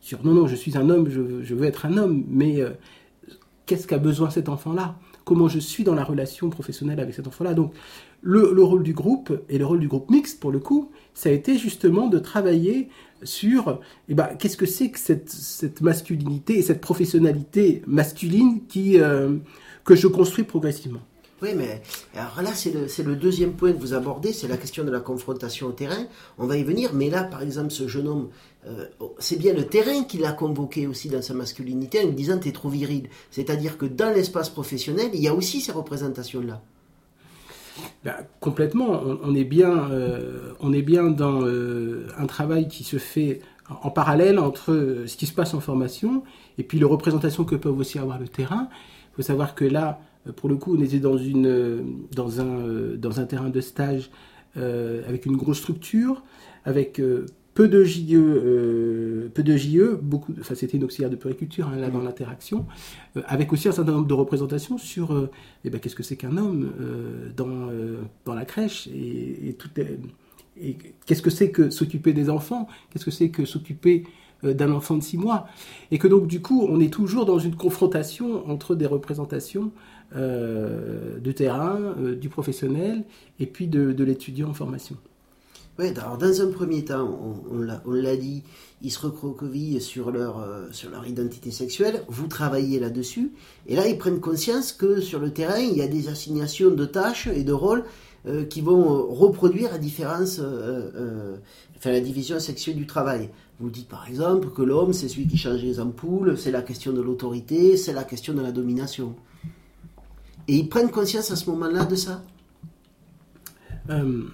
sur 0.00 0.24
non, 0.24 0.34
non, 0.34 0.46
je 0.46 0.54
suis 0.54 0.78
un 0.78 0.90
homme, 0.90 1.10
je, 1.10 1.42
je 1.42 1.54
veux 1.56 1.64
être 1.64 1.86
un 1.86 1.96
homme, 1.96 2.24
mais 2.28 2.62
qu'est-ce 3.66 3.88
qu'a 3.88 3.98
besoin 3.98 4.30
cet 4.30 4.48
enfant-là? 4.48 4.96
Comment 5.32 5.48
je 5.48 5.58
suis 5.58 5.82
dans 5.82 5.94
la 5.94 6.04
relation 6.04 6.50
professionnelle 6.50 7.00
avec 7.00 7.14
cet 7.14 7.26
enfant-là. 7.26 7.54
Donc, 7.54 7.72
le, 8.20 8.62
rôle 8.62 8.82
du 8.82 8.92
groupe, 8.92 9.32
et 9.48 9.56
le 9.56 9.64
rôle 9.64 9.80
du 9.80 9.88
groupe 9.88 10.10
mixte, 10.10 10.40
pour 10.40 10.52
le 10.52 10.58
coup, 10.58 10.90
ça 11.14 11.30
a 11.30 11.32
été 11.32 11.56
justement 11.56 12.08
de 12.08 12.18
travailler 12.18 12.90
sur 13.22 13.80
eh 14.10 14.14
ben, 14.14 14.28
qu'est-ce 14.38 14.58
que 14.58 14.66
c'est 14.66 14.90
que 14.90 14.98
cette, 14.98 15.80
masculinité 15.80 16.58
et 16.58 16.62
cette 16.62 16.82
professionnalité 16.82 17.82
masculine 17.86 18.66
qui, 18.68 19.00
euh, 19.00 19.38
que 19.86 19.94
je 19.94 20.06
construis 20.06 20.44
progressivement. 20.44 21.00
Oui, 21.40 21.54
mais 21.56 21.80
alors 22.14 22.42
là, 22.42 22.50
c'est 22.54 22.74
le, 22.74 23.10
le, 23.10 23.16
deuxième 23.16 23.54
point 23.54 23.72
que 23.72 23.78
vous 23.78 23.94
abordez, 23.94 24.34
c'est 24.34 24.48
la 24.48 24.58
question 24.58 24.84
de 24.84 24.90
la 24.90 25.00
confrontation 25.00 25.68
au 25.68 25.72
terrain. 25.72 26.04
On 26.36 26.46
va 26.46 26.58
y 26.58 26.62
venir, 26.62 26.90
mais 26.92 27.08
là, 27.08 27.24
par 27.24 27.40
exemple, 27.40 27.70
ce 27.70 27.88
jeune 27.88 28.06
homme, 28.06 28.28
euh, 28.66 28.86
c'est 29.18 29.38
bien 29.38 29.54
le 29.54 29.66
terrain 29.66 30.04
qui 30.04 30.18
l'a 30.18 30.32
convoqué 30.32 30.86
aussi 30.86 31.08
dans 31.08 31.22
sa 31.22 31.34
masculinité 31.34 32.00
en 32.00 32.06
lui 32.06 32.14
disant 32.14 32.38
t'es 32.38 32.52
trop 32.52 32.68
viril. 32.68 33.08
C'est-à-dire 33.30 33.76
que 33.76 33.86
dans 33.86 34.14
l'espace 34.14 34.50
professionnel, 34.50 35.10
il 35.14 35.20
y 35.20 35.28
a 35.28 35.34
aussi 35.34 35.60
ces 35.60 35.72
représentations-là. 35.72 36.62
Ben, 38.04 38.14
complètement. 38.40 39.02
On, 39.22 39.34
est 39.34 39.44
bien, 39.44 39.90
euh, 39.90 40.52
on 40.60 40.72
est 40.72 40.82
bien 40.82 41.04
dans 41.04 41.42
euh, 41.42 42.06
un 42.16 42.26
travail 42.26 42.68
qui 42.68 42.84
se 42.84 42.98
fait 42.98 43.40
en 43.82 43.90
parallèle 43.90 44.38
entre 44.38 45.04
ce 45.06 45.16
qui 45.16 45.26
se 45.26 45.32
passe 45.32 45.54
en 45.54 45.60
formation 45.60 46.22
et 46.58 46.62
puis 46.62 46.78
les 46.78 46.84
représentations 46.84 47.44
que 47.44 47.56
peuvent 47.56 47.78
aussi 47.78 47.98
avoir 47.98 48.18
le 48.18 48.28
terrain. 48.28 48.68
Il 49.12 49.16
faut 49.16 49.22
savoir 49.22 49.54
que 49.54 49.64
là, 49.64 50.00
pour 50.36 50.48
le 50.48 50.56
coup, 50.56 50.76
on 50.76 50.82
était 50.82 50.98
dans, 50.98 51.16
une, 51.16 52.06
dans, 52.12 52.40
un, 52.40 52.94
dans 52.96 53.18
un 53.18 53.24
terrain 53.24 53.48
de 53.48 53.60
stage 53.60 54.10
avec 54.56 55.24
une 55.26 55.36
grosse 55.36 55.58
structure, 55.58 56.22
avec 56.64 57.00
peu 57.54 57.68
de 57.68 57.84
JE, 57.84 58.14
euh, 58.14 59.28
peu 59.32 59.42
de 59.42 59.56
JE, 59.56 59.96
beaucoup, 60.00 60.32
enfin 60.40 60.54
c'était 60.54 60.76
une 60.76 60.84
auxiliaire 60.84 61.10
de 61.10 61.16
puriculture 61.16 61.68
hein, 61.68 61.76
là 61.76 61.90
dans 61.90 62.00
l'interaction, 62.00 62.66
euh, 63.16 63.22
avec 63.26 63.52
aussi 63.52 63.68
un 63.68 63.72
certain 63.72 63.92
nombre 63.92 64.06
de 64.06 64.14
représentations 64.14 64.78
sur 64.78 65.12
euh, 65.12 65.30
eh 65.64 65.70
ben, 65.70 65.78
qu'est-ce 65.78 65.96
que 65.96 66.02
c'est 66.02 66.16
qu'un 66.16 66.36
homme 66.36 66.72
dans, 67.36 67.68
dans 68.24 68.34
la 68.34 68.44
crèche 68.44 68.86
et, 68.88 69.48
et, 69.48 69.54
tout, 69.54 69.68
et 70.60 70.76
qu'est-ce 71.06 71.22
que 71.22 71.30
c'est 71.30 71.50
que 71.50 71.70
s'occuper 71.70 72.12
des 72.12 72.30
enfants, 72.30 72.68
qu'est-ce 72.90 73.04
que 73.04 73.10
c'est 73.10 73.28
que 73.30 73.44
s'occuper 73.44 74.04
d'un 74.42 74.72
enfant 74.72 74.96
de 74.96 75.02
six 75.02 75.18
mois, 75.18 75.46
et 75.92 75.98
que 75.98 76.08
donc 76.08 76.26
du 76.26 76.40
coup 76.40 76.66
on 76.68 76.80
est 76.80 76.92
toujours 76.92 77.26
dans 77.26 77.38
une 77.38 77.54
confrontation 77.54 78.48
entre 78.50 78.74
des 78.74 78.86
représentations 78.86 79.70
de 80.14 81.32
terrain, 81.32 81.94
du 82.20 82.28
professionnel 82.28 83.04
et 83.38 83.46
puis 83.46 83.68
de, 83.68 83.92
de 83.92 84.04
l'étudiant 84.04 84.50
en 84.50 84.54
formation. 84.54 84.96
Oui, 85.78 85.88
alors 85.96 86.18
dans 86.18 86.40
un 86.42 86.48
premier 86.48 86.84
temps, 86.84 87.18
on, 87.50 87.92
l'a 87.92 88.16
dit, 88.16 88.42
ils 88.82 88.90
se 88.90 89.00
recroquevillent 89.00 89.80
sur 89.80 90.10
leur, 90.10 90.38
euh, 90.38 90.66
sur 90.70 90.90
leur 90.90 91.06
identité 91.06 91.50
sexuelle, 91.50 92.04
vous 92.08 92.26
travaillez 92.26 92.78
là-dessus, 92.78 93.32
et 93.66 93.74
là 93.74 93.88
ils 93.88 93.96
prennent 93.96 94.20
conscience 94.20 94.72
que 94.72 95.00
sur 95.00 95.18
le 95.18 95.32
terrain, 95.32 95.58
il 95.58 95.76
y 95.76 95.82
a 95.82 95.88
des 95.88 96.08
assignations 96.08 96.70
de 96.70 96.84
tâches 96.84 97.26
et 97.26 97.44
de 97.44 97.52
rôles 97.52 97.84
qui 98.50 98.60
vont 98.60 99.12
reproduire 99.12 99.72
la 99.72 99.78
différence, 99.78 100.38
enfin 100.38 101.90
la 101.90 102.00
division 102.00 102.38
sexuelle 102.38 102.76
du 102.76 102.86
travail. 102.86 103.30
Vous 103.62 103.70
dites 103.70 103.88
par 103.88 104.08
exemple 104.08 104.50
que 104.50 104.62
l'homme, 104.62 104.92
c'est 104.92 105.08
celui 105.08 105.28
qui 105.28 105.38
change 105.38 105.62
les 105.62 105.78
ampoules, 105.78 106.36
c'est 106.36 106.50
la 106.50 106.62
question 106.62 106.92
de 106.92 107.00
l'autorité, 107.00 107.76
c'est 107.76 107.92
la 107.92 108.02
question 108.02 108.34
de 108.34 108.40
la 108.40 108.50
domination. 108.50 109.14
Et 110.48 110.56
ils 110.56 110.68
prennent 110.68 110.90
conscience 110.90 111.30
à 111.30 111.36
ce 111.36 111.48
moment-là 111.50 111.84
de 111.84 111.94
ça 111.94 112.24
euh, 113.90 114.24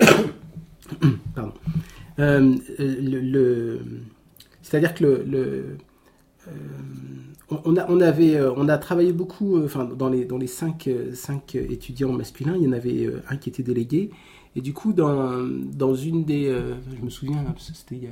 Pardon. 1.34 1.52
Euh, 2.18 3.78
C'est-à-dire 4.62 4.94
que 4.94 5.04
le, 5.04 5.76
euh, 6.48 6.52
on, 7.48 7.76
a, 7.76 7.90
on, 7.90 8.00
avait, 8.00 8.40
on 8.56 8.68
a 8.68 8.78
travaillé 8.78 9.12
beaucoup, 9.12 9.62
enfin, 9.62 9.84
dans 9.84 10.08
les, 10.08 10.24
dans 10.24 10.38
les 10.38 10.46
cinq, 10.46 10.88
cinq 11.14 11.54
étudiants 11.54 12.12
masculins, 12.12 12.54
il 12.56 12.64
y 12.64 12.68
en 12.68 12.72
avait 12.72 13.08
un 13.28 13.36
qui 13.36 13.48
était 13.48 13.62
délégué. 13.62 14.10
Et 14.56 14.60
du 14.60 14.72
coup, 14.72 14.92
dans, 14.92 15.46
dans 15.72 15.94
une 15.94 16.24
des. 16.24 16.52
je 16.98 17.04
me 17.04 17.10
souviens, 17.10 17.44
c'était 17.58 17.96
il 17.96 18.04
y 18.04 18.06
a 18.08 18.10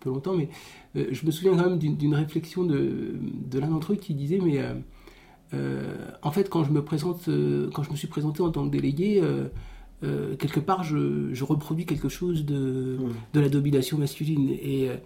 peu 0.00 0.08
longtemps, 0.08 0.34
mais 0.34 0.48
je 0.94 1.26
me 1.26 1.30
souviens 1.30 1.56
quand 1.56 1.68
même 1.68 1.78
d'une 1.78 2.14
réflexion 2.14 2.64
de, 2.64 3.14
de 3.50 3.58
l'un 3.58 3.68
d'entre 3.68 3.92
eux 3.92 3.96
qui 3.96 4.14
disait 4.14 4.38
Mais 4.42 4.60
en 6.22 6.30
fait, 6.30 6.48
quand 6.48 6.64
je 6.64 6.70
me 6.72 6.82
présente, 6.82 7.28
quand 7.74 7.82
je 7.82 7.90
me 7.90 7.96
suis 7.96 8.08
présenté 8.08 8.40
en 8.42 8.50
tant 8.50 8.64
que 8.64 8.70
délégué, 8.70 9.20
euh, 10.02 10.34
quelque 10.36 10.60
part, 10.60 10.82
je, 10.82 11.44
reproduis 11.44 11.84
quelque 11.84 12.08
chose 12.08 12.46
de, 12.46 12.96
hmm. 12.98 13.12
de 13.34 13.40
la 13.40 13.48
domination 13.48 13.98
masculine. 13.98 14.50
Et, 14.50 14.88
euh, 14.88 14.96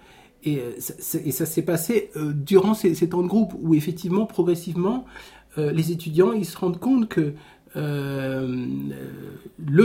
et, 0.44 0.58
euh, 0.58 0.72
ça, 0.78 1.18
et 1.24 1.32
ça 1.32 1.46
s'est 1.46 1.62
passé 1.62 2.10
durant 2.16 2.74
ces, 2.74 3.08
temps 3.08 3.22
de 3.22 3.28
groupe 3.28 3.54
où, 3.60 3.74
effectivement, 3.74 4.26
progressivement, 4.26 5.04
les 5.56 5.92
étudiants 5.92 6.32
ils 6.32 6.44
se 6.44 6.58
rendent 6.58 6.80
compte 6.80 7.08
que 7.08 7.32
le 7.76 8.66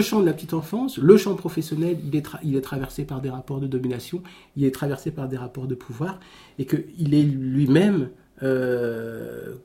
champ 0.01 0.20
de 0.20 0.25
la 0.25 0.34
petite 0.34 0.56
enfance, 0.56 0.98
le 0.98 1.16
champ 1.16 1.36
professionnel, 1.36 2.00
il 2.04 2.16
est, 2.16 2.25
il 2.44 2.56
est 2.56 2.62
traversé 2.62 3.06
par 3.06 3.22
des 3.22 3.30
rapports 3.30 3.60
de 3.60 3.68
domination, 3.68 4.24
il 4.58 4.66
est 4.66 4.74
traversé 4.74 5.12
par 5.12 5.28
des 5.28 5.38
rapports 5.38 5.68
de 5.68 5.75
pouvoir, 5.75 6.20
et 6.58 6.66
qu'il 6.66 7.13
est 7.13 7.24
lui-même 7.24 8.10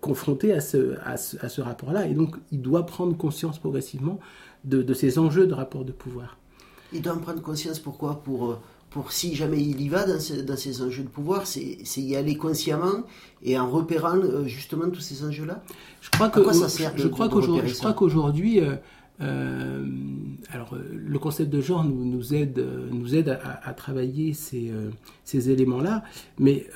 confronté 0.01 0.53
à 0.53 0.61
ce, 0.61 0.97
à 1.05 1.17
ce, 1.17 1.37
à 1.45 1.49
ce 1.49 1.61
rapport-là. 1.61 2.07
Et 2.07 2.15
donc, 2.15 2.37
il 2.53 2.63
doit 2.63 2.87
prendre 2.87 3.17
conscience 3.17 3.59
progressivement 3.59 4.21
de, 4.65 4.95
ces 4.95 5.19
enjeux 5.19 5.47
de 5.47 5.55
rapport 5.55 5.85
de 5.85 5.93
pouvoir. 5.93 6.39
Il 6.93 7.03
doit 7.03 7.15
en 7.15 7.19
prendre 7.19 7.43
conscience 7.43 7.79
pourquoi? 7.79 8.23
Pour, 8.23 8.51
euh, 8.51 8.59
pour 8.91 9.13
si 9.13 9.35
jamais 9.35 9.61
il 9.61 9.81
y 9.81 9.89
va 9.89 10.07
dans, 10.07 10.19
ces 10.21 10.83
enjeux 10.83 11.03
de 11.03 11.09
pouvoir, 11.09 11.47
c'est 11.47 11.83
y 11.97 12.17
aller 12.17 12.37
consciemment 12.37 13.05
et 13.43 13.59
en 13.59 13.69
repérant 13.69 14.17
euh, 14.17 14.45
justement 14.47 14.89
tous 14.91 15.01
ces 15.01 15.25
enjeux-là? 15.25 15.63
Je 16.01 16.11
crois 16.11 16.29
que 16.29 16.53
ça 16.53 16.69
sert 16.69 16.93
je, 16.97 17.09
crois 17.09 17.29
qu'aujourd'hui, 17.29 18.61
euh, 19.21 19.87
alors 20.51 20.77
le 20.93 21.19
concept 21.19 21.51
de 21.51 21.61
genre 21.61 21.85
nous, 21.85 22.05
nous 22.05 22.35
aide, 22.35 22.65
nous 22.91 23.15
aide 23.15 23.39
à, 23.63 23.73
travailler 23.75 24.33
ces, 24.33 24.73
ces 25.25 25.51
éléments-là, 25.51 26.05
mais 26.39 26.69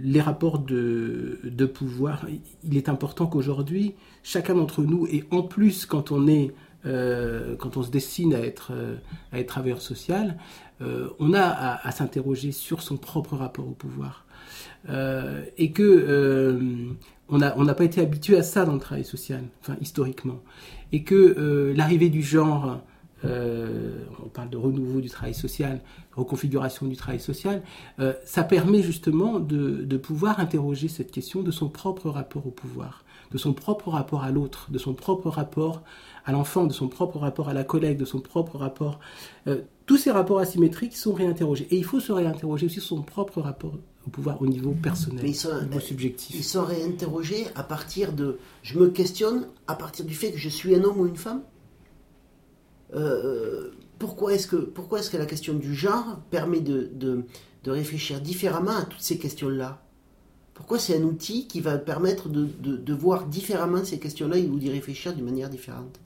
les 0.00 0.20
rapports 0.20 0.60
de, 0.60 1.40
de, 1.42 1.66
pouvoir, 1.66 2.26
il 2.62 2.76
est 2.76 2.88
important 2.88 3.26
qu'aujourd'hui, 3.26 3.94
chacun 4.22 4.54
d'entre 4.54 4.82
nous, 4.82 5.08
et 5.08 5.24
en 5.32 5.42
plus 5.42 5.86
quand 5.86 6.12
on 6.12 6.28
est 6.28 6.52
euh, 6.86 7.56
quand 7.56 7.76
on 7.76 7.82
se 7.82 7.90
destine 7.90 8.34
à 8.34 8.40
être, 8.40 8.70
euh, 8.72 8.96
à 9.32 9.40
être 9.40 9.48
travailleur 9.48 9.80
social, 9.80 10.38
euh, 10.82 11.08
on 11.18 11.32
a 11.32 11.42
à, 11.42 11.90
s'interroger 11.90 12.52
sur 12.52 12.82
son 12.82 12.96
propre 12.96 13.34
rapport 13.36 13.66
au 13.66 13.72
pouvoir. 13.72 14.24
et 15.58 15.72
que 15.72 16.78
on 17.28 17.38
n'a 17.38 17.74
pas 17.74 17.84
été 17.84 18.00
habitué 18.00 18.36
à 18.36 18.42
ça 18.42 18.64
dans 18.64 18.74
le 18.74 18.78
travail 18.78 19.04
social, 19.04 19.42
enfin 19.60 19.76
historiquement. 19.80 20.40
Et 20.92 21.02
que 21.02 21.72
l'arrivée 21.76 22.10
du 22.10 22.22
genre, 22.22 22.80
on 23.24 24.28
parle 24.32 24.50
de 24.50 24.56
renouveau 24.56 25.00
du 25.00 25.08
travail 25.08 25.34
social, 25.34 25.80
reconfiguration 26.14 26.86
du 26.86 26.94
travail 26.94 27.18
social, 27.20 27.62
ça 28.24 28.44
permet 28.44 28.82
justement 28.82 29.40
de, 29.40 29.96
pouvoir 29.96 30.38
interroger 30.38 30.88
cette 30.88 31.10
question 31.10 31.42
de 31.42 31.50
son 31.50 31.68
propre 31.68 32.10
rapport 32.10 32.46
au 32.46 32.50
pouvoir, 32.50 33.02
de 33.30 33.38
son 33.38 33.52
propre 33.52 33.88
rapport 33.90 34.22
à 34.22 34.30
l'autre, 34.30 34.70
de 34.70 34.78
son 34.78 34.94
propre 34.94 35.28
rapport 35.28 35.82
à 36.24 36.32
l'enfant, 36.32 36.66
de 36.66 36.72
son 36.72 36.88
propre 36.88 37.18
rapport 37.18 37.48
à 37.48 37.54
la 37.54 37.64
collègue, 37.64 37.98
de 37.98 38.04
son 38.04 38.20
propre 38.20 38.58
rapport. 38.58 38.98
Euh, 39.46 39.62
tous 39.86 39.96
ces 39.96 40.10
rapports 40.10 40.40
asymétriques 40.40 40.96
sont 40.96 41.12
réinterrogés. 41.12 41.68
Et 41.70 41.76
il 41.76 41.84
faut 41.84 42.00
se 42.00 42.12
réinterroger 42.12 42.66
aussi 42.66 42.80
sur 42.80 42.96
son 42.96 43.02
propre 43.02 43.40
rapport 43.40 43.74
au 44.06 44.10
pouvoir 44.10 44.40
au 44.42 44.46
niveau 44.46 44.72
personnel, 44.72 45.24
au 45.24 45.64
niveau 45.64 45.80
subjectif. 45.80 46.36
Ils 46.36 46.44
sont 46.44 46.64
réinterrogés 46.64 47.46
à 47.54 47.62
partir 47.62 48.12
de. 48.12 48.38
Je 48.62 48.78
me 48.78 48.88
questionne 48.88 49.46
à 49.66 49.74
partir 49.74 50.04
du 50.04 50.14
fait 50.14 50.32
que 50.32 50.38
je 50.38 50.48
suis 50.48 50.74
un 50.74 50.82
homme 50.84 51.00
ou 51.00 51.06
une 51.06 51.16
femme 51.16 51.42
euh, 52.94 53.70
pourquoi 53.98 54.34
est-ce 54.34 54.46
que, 54.46 54.56
pourquoi 54.56 55.00
est 55.00 55.10
que 55.10 55.16
la 55.16 55.26
question 55.26 55.54
du 55.54 55.74
genre 55.74 56.20
permet 56.30 56.60
de, 56.60 56.90
de, 56.92 57.24
de 57.64 57.70
réfléchir 57.70 58.20
différemment 58.20 58.76
à 58.76 58.84
toutes 58.84 59.00
ces 59.00 59.18
questions-là? 59.18 59.82
Pourquoi 60.56 60.78
c'est 60.78 60.96
un 60.96 61.02
outil 61.02 61.46
qui 61.46 61.60
va 61.60 61.78
permettre 61.78 62.28
de, 62.28 62.48
de 62.60 62.94
voir 62.94 63.26
différemment 63.26 63.84
ces 63.84 63.98
questions-là 63.98 64.38
ou 64.38 64.58
d'y 64.58 64.70
réfléchir 64.70 65.14
d'une 65.14 65.26
manière 65.26 65.50
différente? 65.50 66.00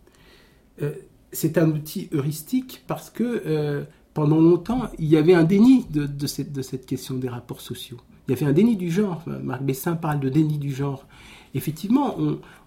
Euh, 0.83 0.93
c'est 1.33 1.59
un 1.59 1.71
outil 1.71 2.09
heuristique 2.13 2.83
parce 2.87 3.11
que 3.11 3.43
euh, 3.47 3.85
pendant 4.15 4.41
longtemps, 4.41 4.91
il 4.99 5.07
y 5.07 5.17
avait 5.17 5.35
un 5.35 5.45
déni 5.45 5.87
de, 5.89 6.27
cette, 6.27 6.87
question 6.87 7.15
des 7.15 7.29
rapports 7.29 7.61
sociaux. 7.61 7.99
Il 8.27 8.33
y 8.33 8.37
avait 8.37 8.47
un 8.47 8.53
déni 8.53 8.77
du 8.77 8.91
genre. 8.91 9.23
Marc 9.43 9.63
Bessin 9.63 9.95
parle 9.95 10.19
de 10.19 10.29
déni 10.29 10.59
du 10.59 10.73
genre. 10.73 11.07
Effectivement, 11.55 12.17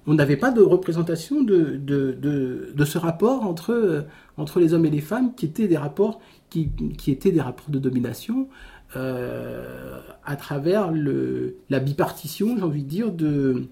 on 0.07 0.13
n'avait 0.13 0.37
pas 0.37 0.51
de 0.51 0.61
représentation 0.61 1.43
de, 1.43 2.85
ce 2.85 2.97
rapport 2.97 3.43
entre, 3.43 4.05
entre 4.37 4.59
les 4.61 4.73
hommes 4.73 4.85
et 4.85 4.89
les 4.89 5.01
femmes 5.01 5.35
qui 5.35 5.45
étaient 5.45 5.67
des 5.67 5.77
rapports, 5.77 6.21
qui, 6.49 6.71
étaient 7.07 7.31
des 7.31 7.41
rapports 7.41 7.69
de 7.69 7.79
domination 7.79 8.47
euh, 8.95 9.99
à 10.25 10.35
travers 10.35 10.91
la 11.69 11.79
bipartition, 11.79 12.55
j'ai 12.57 12.63
envie 12.63 12.83
de 12.83 12.89
dire, 12.89 13.11
de, 13.11 13.67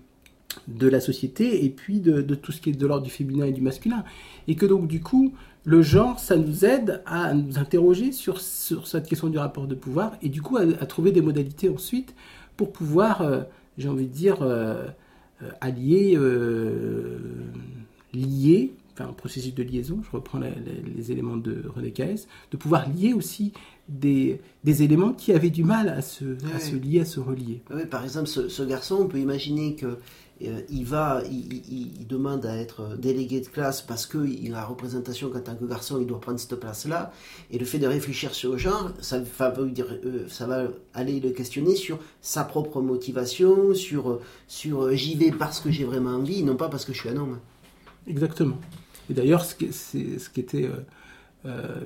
de 0.67 0.87
la 0.87 0.99
société 0.99 1.63
et 1.63 1.69
puis 1.69 1.99
de, 1.99 2.21
tout 2.35 2.51
ce 2.51 2.61
qui 2.61 2.71
est 2.71 2.73
de 2.73 2.87
l'ordre 2.87 3.03
du 3.03 3.11
féminin 3.11 3.45
et 3.45 3.51
du 3.51 3.61
masculin. 3.61 4.03
Et 4.47 4.55
que 4.55 4.65
donc 4.65 4.87
du 4.87 5.01
coup, 5.01 5.33
le 5.63 5.81
genre, 5.81 6.19
ça 6.19 6.35
nous 6.35 6.65
aide 6.65 7.01
à 7.05 7.33
nous 7.33 7.59
interroger 7.59 8.11
sur, 8.11 8.41
sur 8.41 8.87
cette 8.87 9.07
question 9.07 9.29
du 9.29 9.37
rapport 9.37 9.67
de 9.67 9.75
pouvoir 9.75 10.13
et 10.21 10.29
du 10.29 10.41
coup 10.41 10.57
à, 10.57 10.65
trouver 10.85 11.11
des 11.11 11.21
modalités 11.21 11.69
ensuite 11.69 12.15
pour 12.57 12.71
pouvoir, 12.71 13.21
euh, 13.21 13.41
j'ai 13.77 13.89
envie 13.89 14.07
de 14.07 14.13
dire, 14.13 14.39
euh, 14.41 14.87
allier, 15.61 16.17
lier, 18.13 18.73
enfin 19.01 19.09
un 19.09 19.13
processus 19.13 19.53
de 19.53 19.63
liaison, 19.63 20.01
je 20.03 20.11
reprends 20.11 20.39
les 20.39 21.11
éléments 21.11 21.37
de 21.37 21.63
René 21.75 21.91
Caes, 21.91 22.27
de 22.51 22.57
pouvoir 22.57 22.89
lier 22.89 23.13
aussi 23.13 23.53
des, 23.89 24.39
des, 24.63 24.83
éléments 24.83 25.13
qui 25.13 25.33
avaient 25.33 25.49
du 25.49 25.63
mal 25.63 25.89
à 25.89 26.01
se, 26.01 26.37
à 26.55 26.59
se 26.59 26.75
lier, 26.75 27.01
à 27.01 27.05
se 27.05 27.19
relier. 27.19 27.61
Oui, 27.73 27.85
par 27.85 28.03
exemple, 28.03 28.27
ce, 28.27 28.47
ce, 28.47 28.63
garçon, 28.63 28.99
on 29.01 29.07
peut 29.07 29.19
imaginer 29.19 29.75
que 29.75 29.97
euh, 30.43 30.61
il 30.69 30.85
va, 30.85 31.21
il, 31.29 32.07
demande 32.07 32.45
à 32.45 32.57
être 32.57 32.97
délégué 32.97 33.41
de 33.41 33.47
classe 33.47 33.81
parce 33.81 34.05
qu'il 34.05 34.53
a 34.53 34.57
la 34.57 34.65
représentation 34.65 35.29
qu'en 35.29 35.39
tant 35.39 35.55
que 35.55 35.65
garçon, 35.65 35.99
il 35.99 36.07
doit 36.07 36.19
prendre 36.19 36.39
cette 36.39 36.55
place-là. 36.55 37.11
Et 37.51 37.59
le 37.59 37.65
fait 37.65 37.79
de 37.79 37.87
réfléchir 37.87 38.33
sur 38.33 38.53
le 38.53 38.57
genre, 38.57 38.91
ça 39.01 39.19
va, 39.37 39.53
euh, 39.59 40.27
ça 40.27 40.47
va 40.47 40.67
aller 40.93 41.19
le 41.19 41.31
questionner 41.31 41.75
sur 41.75 41.99
sa 42.21 42.43
propre 42.43 42.81
motivation, 42.81 43.73
sur, 43.73 44.19
sur 44.47 44.83
euh, 44.83 44.93
j'y 44.93 45.15
vais 45.15 45.31
parce 45.31 45.59
que 45.59 45.69
j'ai 45.69 45.83
vraiment 45.83 46.11
envie, 46.11 46.43
non 46.43 46.55
pas 46.55 46.69
parce 46.69 46.85
que 46.85 46.93
je 46.93 46.99
suis 46.99 47.09
un 47.09 47.17
homme. 47.17 47.39
Exactement. 48.07 48.57
Et 49.09 49.13
d'ailleurs, 49.13 49.43
ce, 49.45 49.55
ce 49.61 50.29
qui 50.29 50.39
était, 50.39 50.69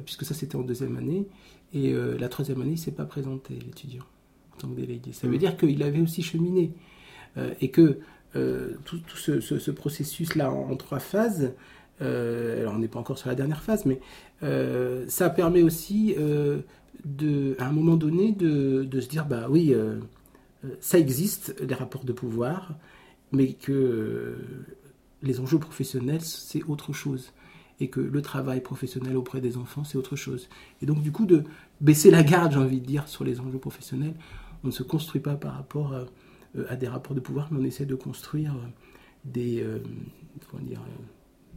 puisque 0.06 0.26
ça 0.26 0.34
c'était 0.34 0.56
en 0.56 0.62
deuxième 0.64 0.98
année, 0.98 1.28
et 1.74 1.94
la 1.94 2.30
troisième 2.30 2.62
année, 2.62 2.72
il 2.72 2.74
ne 2.74 2.80
s'est 2.80 2.92
pas 2.92 3.06
présenté, 3.06 3.56
l'étudiant, 3.56 4.04
en 4.54 4.58
tant 4.58 4.68
que 4.70 4.76
délégué. 4.76 5.12
Ça 5.14 5.28
veut 5.28 5.36
mmh. 5.36 5.40
dire 5.40 5.58
qu'il 5.58 5.82
avait 5.84 6.02
aussi 6.02 6.22
cheminé. 6.22 6.72
et 7.62 7.70
que 7.70 8.00
euh, 8.36 8.74
tout, 8.84 9.00
ce, 9.16 9.72
processus-là 9.72 10.52
en, 10.52 10.76
trois 10.76 11.00
phases, 11.00 11.54
euh, 12.02 12.62
alors 12.62 12.74
on 12.74 12.80
n'est 12.80 12.90
pas 12.90 13.00
encore 13.00 13.18
sur 13.18 13.30
la 13.30 13.36
dernière 13.36 13.64
phase, 13.64 13.86
mais 13.86 14.02
euh, 14.44 15.06
ça 15.08 15.30
permet 15.30 15.62
aussi, 15.62 16.16
de, 17.06 17.56
à 17.60 17.68
un 17.68 17.72
moment 17.72 17.96
donné, 17.96 18.34
de, 18.34 19.00
se 19.00 19.08
dire, 19.08 19.26
bah 19.26 19.48
oui, 19.50 19.74
ça 20.82 21.00
existe, 21.00 21.56
les 21.62 21.76
rapports 21.76 22.04
de 22.04 22.12
pouvoir, 22.12 22.74
mais 23.32 23.54
que 23.54 24.36
les 25.22 25.40
enjeux 25.40 25.60
professionnels, 25.60 26.22
c'est 26.22 26.64
autre 26.64 26.94
chose. 26.94 27.32
Et 27.80 27.90
que 27.90 28.00
le 28.00 28.22
travail 28.22 28.62
professionnel 28.62 29.18
auprès 29.18 29.42
des 29.42 29.58
enfants, 29.58 29.84
c'est 29.84 29.98
autre 29.98 30.16
chose. 30.16 30.48
Et 30.82 30.86
donc, 30.86 31.02
du 31.02 31.12
coup, 31.12 31.26
de 31.26 31.44
baisser 31.82 32.10
la 32.10 32.24
garde, 32.24 32.54
j'ai 32.54 32.60
envie 32.60 32.80
de 32.80 32.86
dire, 32.86 33.08
sur 33.08 33.26
les 33.26 33.42
enjeux 33.42 33.60
professionnels, 33.60 34.16
on 34.64 34.68
ne 34.68 34.72
se 34.72 34.84
construit 34.84 35.20
pas 35.20 35.36
par 35.36 35.56
rapport 35.56 35.94
à 35.94 36.06
euh, 36.58 36.66
à 36.70 36.76
des 36.76 36.88
rapports 36.88 37.16
de 37.16 37.20
pouvoir, 37.20 37.48
mais 37.52 37.60
on 37.60 37.66
essaie 37.66 37.86
de 37.86 37.96
construire 37.96 38.54
euh, 38.54 38.68
des, 39.26 39.62
euh, 39.62 39.80
dire, 40.62 40.82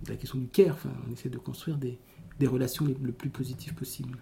la 0.09 0.17
question 0.17 0.38
du 0.38 0.49
care, 0.49 0.77
on 1.09 1.12
essaie 1.12 1.29
de 1.29 1.38
construire 1.38 1.77
des, 1.77 1.99
relations 2.47 2.87
le 3.03 3.12
plus 3.12 3.31
positives 3.31 3.75
possible. 3.75 4.17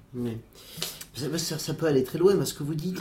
Ça, 1.14 1.75
peut 1.75 1.87
aller 1.87 2.02
très 2.02 2.19
loin, 2.19 2.35
parce 2.37 2.55
que 2.55 2.62
vous 2.62 2.75
dites 2.75 3.00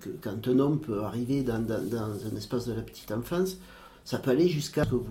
que 0.00 0.10
quand 0.20 0.48
un 0.48 0.58
homme 0.58 0.80
peut 0.80 1.02
arriver 1.04 1.42
dans, 1.42 1.64
un 1.70 2.36
espace 2.36 2.66
de 2.66 2.72
la 2.72 2.82
petite 2.82 3.12
enfance, 3.12 3.58
ça 4.08 4.18
peut 4.18 4.30
aller 4.30 4.48
jusqu'à 4.48 4.84
ce 4.84 4.90
que 4.90 4.94
vous, 4.94 5.04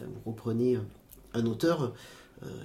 vous 0.00 0.30
reprenez 0.30 0.78
un 1.32 1.46
auteur 1.46 1.94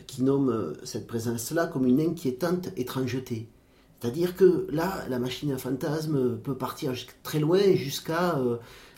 qui 0.05 0.21
nomme 0.21 0.73
cette 0.83 1.07
présence-là 1.07 1.65
comme 1.67 1.85
une 1.85 2.01
inquiétante 2.01 2.67
étrangeté. 2.75 3.47
C'est-à-dire 3.99 4.35
que 4.35 4.67
là, 4.69 5.05
la 5.07 5.17
machine 5.17 5.53
à 5.53 5.57
fantasmes 5.57 6.37
peut 6.39 6.57
partir 6.57 6.93
très 7.23 7.39
loin 7.39 7.61
jusqu'à 7.75 8.37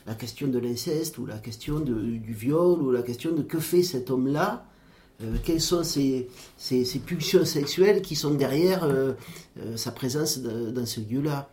la 0.04 0.14
question 0.16 0.48
de 0.48 0.58
l'inceste 0.58 1.16
ou 1.18 1.26
la 1.26 1.38
question 1.38 1.78
du 1.78 2.32
viol 2.32 2.82
ou 2.82 2.90
la 2.90 3.02
question 3.02 3.30
de 3.30 3.42
que 3.42 3.60
fait 3.60 3.84
cet 3.84 4.10
homme-là 4.10 4.66
euh, 5.22 5.36
quelles 5.44 5.60
sont 5.60 5.84
ces, 5.84 6.28
pulsions 7.06 7.44
sexuelles 7.44 8.02
qui 8.02 8.16
sont 8.16 8.34
derrière 8.34 8.84
euh, 8.84 9.12
euh, 9.60 9.76
sa 9.76 9.92
présence 9.92 10.38
dans 10.40 10.86
ce 10.86 11.00
lieu-là. 11.00 11.48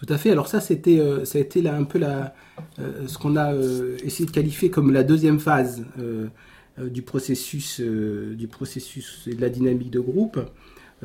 Tout 0.00 0.12
à 0.12 0.18
fait. 0.18 0.30
Alors 0.30 0.48
ça, 0.48 0.60
c'était, 0.60 0.98
ça 1.24 1.38
a 1.38 1.40
été 1.42 1.68
un 1.68 1.84
peu 1.84 1.98
la, 1.98 2.34
ce 3.06 3.18
qu'on 3.18 3.36
a 3.36 3.54
essayé 4.02 4.24
de 4.24 4.30
qualifier 4.30 4.70
comme 4.70 4.92
la 4.92 5.02
deuxième 5.02 5.38
phase 5.38 5.84
du 6.78 7.02
processus, 7.02 7.80
et 7.80 9.34
de 9.34 9.40
la 9.40 9.50
dynamique 9.50 9.90
de 9.90 10.00
groupe. 10.00 10.40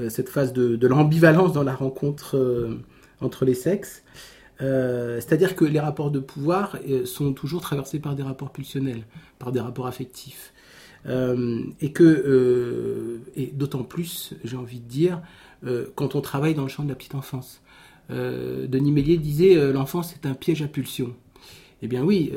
cette 0.07 0.29
phase 0.29 0.53
de, 0.53 0.77
de 0.77 0.87
l'ambivalence 0.87 1.51
dans 1.51 1.63
la 1.63 1.75
rencontre 1.75 2.79
entre 3.19 3.43
les 3.43 3.53
sexes. 3.53 4.01
C'est-à-dire 4.59 5.57
que 5.57 5.65
les 5.65 5.81
rapports 5.81 6.09
de 6.09 6.19
pouvoir 6.19 6.77
sont 7.03 7.33
toujours 7.33 7.59
traversés 7.61 7.99
par 7.99 8.15
des 8.15 8.23
rapports 8.23 8.53
pulsionnels, 8.53 9.03
par 9.39 9.51
des 9.51 9.59
rapports 9.59 9.87
affectifs. 9.87 10.53
Euh, 11.07 11.63
et 11.81 11.93
euh, 11.99 13.19
d'autant 13.53 13.83
plus, 13.83 14.33
j'ai 14.43 14.57
envie 14.57 14.79
de 14.79 14.87
dire, 14.87 15.21
euh, 15.65 15.87
quand 15.95 16.15
on 16.15 16.21
travaille 16.21 16.55
dans 16.55 16.63
le 16.63 16.67
champ 16.67 16.83
de 16.83 16.89
la 16.89 16.95
petite 16.95 17.15
enfance. 17.15 17.61
Denis 18.09 18.91
Mélier 18.91 19.17
disait 19.17 19.71
l'enfance 19.71 20.13
est 20.13 20.25
un 20.25 20.33
piège 20.33 20.61
à 20.61 20.67
pulsion. 20.67 21.15
Eh 21.81 21.87
bien 21.87 22.03
oui, 22.03 22.31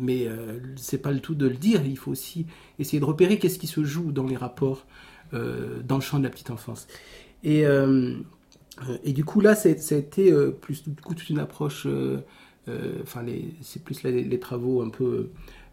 mais 0.00 0.28
c'est 0.76 0.98
pas 0.98 1.12
le 1.12 1.20
tout 1.20 1.34
de 1.34 1.46
le 1.46 1.56
dire. 1.56 1.82
Il 1.84 1.98
faut 1.98 2.10
aussi 2.10 2.46
essayer 2.78 3.00
de 3.00 3.04
repérer 3.04 3.38
qu'est-ce 3.38 3.58
qui 3.58 3.66
se 3.66 3.84
joue 3.84 4.12
dans 4.12 4.26
les 4.26 4.36
rapports 4.36 4.86
dans 5.32 5.96
le 5.96 6.00
champ 6.00 6.18
de 6.18 6.24
la 6.24 6.30
petite 6.30 6.50
enfance. 6.50 6.86
Et, 7.44 7.64
et 9.04 9.12
du 9.12 9.24
coup 9.24 9.40
là, 9.40 9.54
ça 9.54 9.68
a 9.68 9.98
été 9.98 10.32
plus 10.60 10.88
du 10.88 11.00
coup 11.00 11.14
toute 11.14 11.28
une 11.28 11.40
approche. 11.40 11.86
Enfin, 13.02 13.24
c'est 13.62 13.82
plus 13.82 14.02
les, 14.02 14.38
travaux 14.38 14.82
un 14.82 14.90
peu 14.90 15.30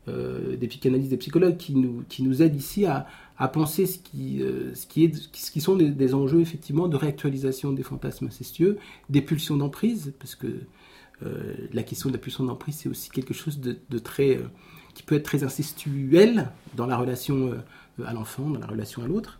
euh, 0.07 0.55
des 0.55 0.67
psychanalystes, 0.67 1.09
des 1.09 1.17
psychologues 1.17 1.57
qui 1.57 1.73
nous, 1.73 2.03
qui 2.07 2.21
nous 2.21 2.43
aident 2.43 2.55
ici 2.55 2.85
à, 2.85 3.07
à 3.37 3.47
penser 3.47 3.85
ce 3.85 3.99
qui, 3.99 4.41
euh, 4.41 4.73
ce 4.73 4.85
qui, 4.87 5.03
est, 5.03 5.15
ce 5.15 5.51
qui 5.51 5.61
sont 5.61 5.75
des, 5.75 6.13
enjeux 6.13 6.41
effectivement 6.41 6.87
de 6.87 6.95
réactualisation 6.95 7.73
des 7.73 7.83
fantasmes 7.83 8.27
incestueux, 8.27 8.77
des 9.09 9.21
pulsions 9.21 9.57
d'emprise, 9.57 10.13
parce 10.19 10.35
que 10.35 10.47
euh, 11.25 11.53
la 11.73 11.83
question 11.83 12.09
de 12.09 12.13
la 12.13 12.19
pulsion 12.19 12.43
d'emprise, 12.43 12.77
c'est 12.77 12.89
aussi 12.89 13.09
quelque 13.09 13.33
chose 13.33 13.59
de, 13.59 13.99
très, 13.99 14.39
qui 14.93 15.03
peut 15.03 15.15
être 15.15 15.23
très 15.23 15.43
incestuel 15.43 16.49
dans 16.75 16.85
la 16.85 16.97
relation 16.97 17.53
à 18.05 18.13
l'enfant, 18.13 18.49
dans 18.49 18.59
la 18.59 18.67
relation 18.67 19.03
à 19.03 19.07
l'autre. 19.07 19.39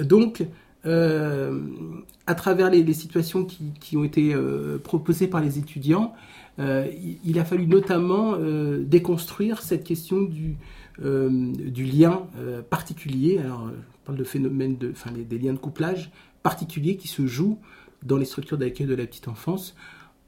donc, 0.00 0.44
à 0.84 2.34
travers 2.34 2.70
les, 2.70 2.92
situations 2.92 3.44
qui, 3.44 3.96
ont 3.96 4.04
été 4.04 4.34
proposées 4.82 5.28
par 5.28 5.40
les 5.40 5.58
étudiants, 5.58 6.14
euh, 6.58 6.86
il 7.24 7.38
a 7.38 7.44
fallu 7.44 7.66
notamment 7.66 8.34
euh, 8.34 8.82
déconstruire 8.84 9.62
cette 9.62 9.84
question 9.84 10.20
du, 10.22 10.56
euh, 11.02 11.52
du 11.52 11.84
lien 11.84 12.26
particulier. 12.70 13.38
Alors, 13.38 13.68
je 13.68 14.06
parle 14.06 14.18
de 14.18 14.24
phénomène 14.24 14.76
de, 14.76 14.90
enfin, 14.90 15.10
des 15.12 15.38
liens 15.38 15.52
de 15.52 15.58
couplage 15.58 16.10
particuliers 16.42 16.96
qui 16.96 17.08
se 17.08 17.26
jouent 17.26 17.58
dans 18.02 18.16
les 18.16 18.24
structures 18.24 18.58
d'accueil 18.58 18.86
de 18.86 18.94
la 18.94 19.06
petite 19.06 19.28
enfance 19.28 19.76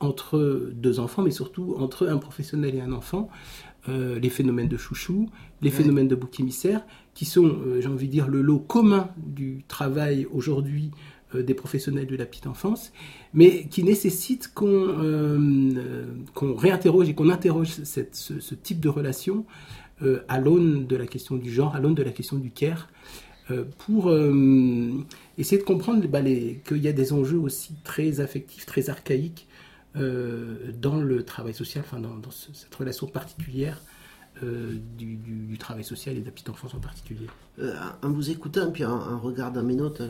entre 0.00 0.70
deux 0.74 1.00
enfants, 1.00 1.22
mais 1.22 1.30
surtout 1.30 1.74
entre 1.78 2.08
un 2.08 2.18
professionnel 2.18 2.74
et 2.74 2.80
un 2.80 2.92
enfant. 2.92 3.28
les 3.88 4.30
phénomènes 4.30 4.68
de 4.68 4.76
chouchou, 4.76 5.28
les 5.60 5.70
phénomènes 5.70 6.08
de 6.08 6.14
bouc 6.14 6.40
émissaire, 6.40 6.84
qui 7.14 7.24
sont, 7.24 7.58
j'ai 7.80 7.88
envie 7.88 8.06
de 8.06 8.12
dire, 8.12 8.28
le 8.28 8.40
lot 8.40 8.58
commun 8.58 9.10
du 9.18 9.64
travail 9.68 10.26
aujourd'hui 10.32 10.90
euh, 11.34 11.42
des 11.42 11.54
professionnels 11.54 12.06
de 12.06 12.16
la 12.16 12.26
petite 12.26 12.46
enfance, 12.46 12.92
mais 13.32 13.66
qui 13.66 13.82
nécessite 13.82 14.52
qu'on 14.54 14.66
euh, 14.66 16.04
réinterroge 16.36 17.08
et 17.08 17.14
qu'on 17.14 17.28
interroge 17.28 17.68
ce, 17.82 18.54
type 18.54 18.80
de 18.80 18.88
relation 18.88 19.44
euh, 19.48 19.83
à 20.28 20.40
l'aune 20.40 20.86
de 20.86 20.96
la 20.96 21.06
question 21.06 21.36
du 21.36 21.50
genre, 21.52 21.74
à 21.74 21.80
l'aune 21.80 21.94
de 21.94 22.02
la 22.02 22.10
question 22.10 22.36
du 22.36 22.50
care, 22.50 22.88
pour 23.78 24.12
essayer 25.38 25.58
de 25.58 25.66
comprendre 25.66 26.06
bah, 26.08 26.22
qu'il 26.22 26.78
y 26.78 26.88
a 26.88 26.92
des 26.92 27.12
enjeux 27.12 27.38
aussi 27.38 27.74
très 27.84 28.20
affectifs, 28.20 28.66
très 28.66 28.90
archaïques 28.90 29.46
dans 29.94 31.00
le 31.00 31.22
travail 31.24 31.54
social, 31.54 31.84
enfin 31.86 32.00
dans, 32.00 32.30
cette 32.30 32.74
relation 32.74 33.06
particulière 33.06 33.80
euh, 34.42 34.74
du, 34.98 35.56
travail 35.58 35.84
social 35.84 36.16
et 36.16 36.20
de 36.20 36.24
la 36.24 36.32
petite 36.32 36.50
enfance 36.50 36.74
en 36.74 36.80
particulier. 36.80 37.28
Euh, 37.60 37.72
en 38.02 38.10
vous 38.10 38.30
écoutant, 38.30 38.72
puis 38.72 38.84
en, 38.84 39.20
regardant 39.20 39.62
mes 39.62 39.76
notes, 39.76 40.02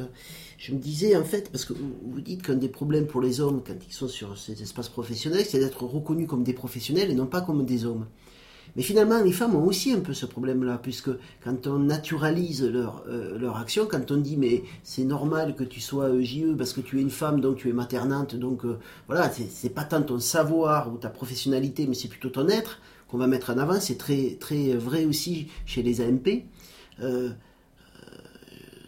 je 0.56 0.72
me 0.72 0.78
disais 0.78 1.14
en 1.14 1.24
fait, 1.24 1.52
parce 1.52 1.66
que 1.66 1.74
vous, 1.74 2.20
dites 2.22 2.42
qu'un 2.42 2.54
des 2.54 2.70
problèmes 2.70 3.06
pour 3.06 3.20
les 3.20 3.42
hommes 3.42 3.62
quand 3.64 3.74
ils 3.86 3.92
sont 3.92 4.08
sur 4.08 4.38
ces 4.38 4.62
espaces 4.62 4.88
professionnels, 4.88 5.44
c'est 5.44 5.60
d'être 5.60 5.84
reconnus 5.84 6.26
comme 6.26 6.42
des 6.42 6.54
professionnels 6.54 7.10
et 7.10 7.14
non 7.14 7.26
pas 7.26 7.42
comme 7.42 7.66
des 7.66 7.84
hommes. 7.84 8.06
Mais 8.76 8.82
finalement, 8.82 9.22
les 9.22 9.32
femmes 9.32 9.54
ont 9.54 9.64
aussi 9.64 9.92
un 9.92 10.00
peu 10.00 10.14
ce 10.14 10.26
problème-là, 10.26 10.78
puisque 10.82 11.10
quand 11.42 11.66
on 11.66 11.78
naturalise 11.78 12.64
leur, 12.64 13.04
euh, 13.08 13.52
action, 13.54 13.86
quand 13.88 14.10
on 14.10 14.16
dit 14.16 14.36
mais 14.36 14.64
c'est 14.82 15.04
normal 15.04 15.54
que 15.54 15.64
tu 15.64 15.80
sois 15.80 16.20
JE 16.20 16.54
parce 16.56 16.72
que 16.72 16.80
tu 16.80 16.98
es 16.98 17.02
une 17.02 17.10
femme, 17.10 17.40
donc 17.40 17.56
tu 17.56 17.68
es 17.68 17.72
maternante, 17.72 18.34
donc 18.34 18.62
voilà, 19.06 19.30
c'est 19.30 19.70
pas 19.70 19.84
tant 19.84 20.02
ton 20.02 20.18
savoir 20.18 20.92
ou 20.92 20.96
ta 20.96 21.08
professionnalité, 21.08 21.86
mais 21.86 21.94
c'est 21.94 22.08
plutôt 22.08 22.30
ton 22.30 22.48
être, 22.48 22.80
qu'on 23.08 23.18
va 23.18 23.28
mettre 23.28 23.50
en 23.50 23.58
avant, 23.58 23.80
c'est 23.80 23.96
très, 23.96 24.36
très 24.40 24.74
vrai 24.74 25.04
aussi 25.04 25.48
chez 25.66 25.82
les 25.82 26.00
AMP. 26.00 26.44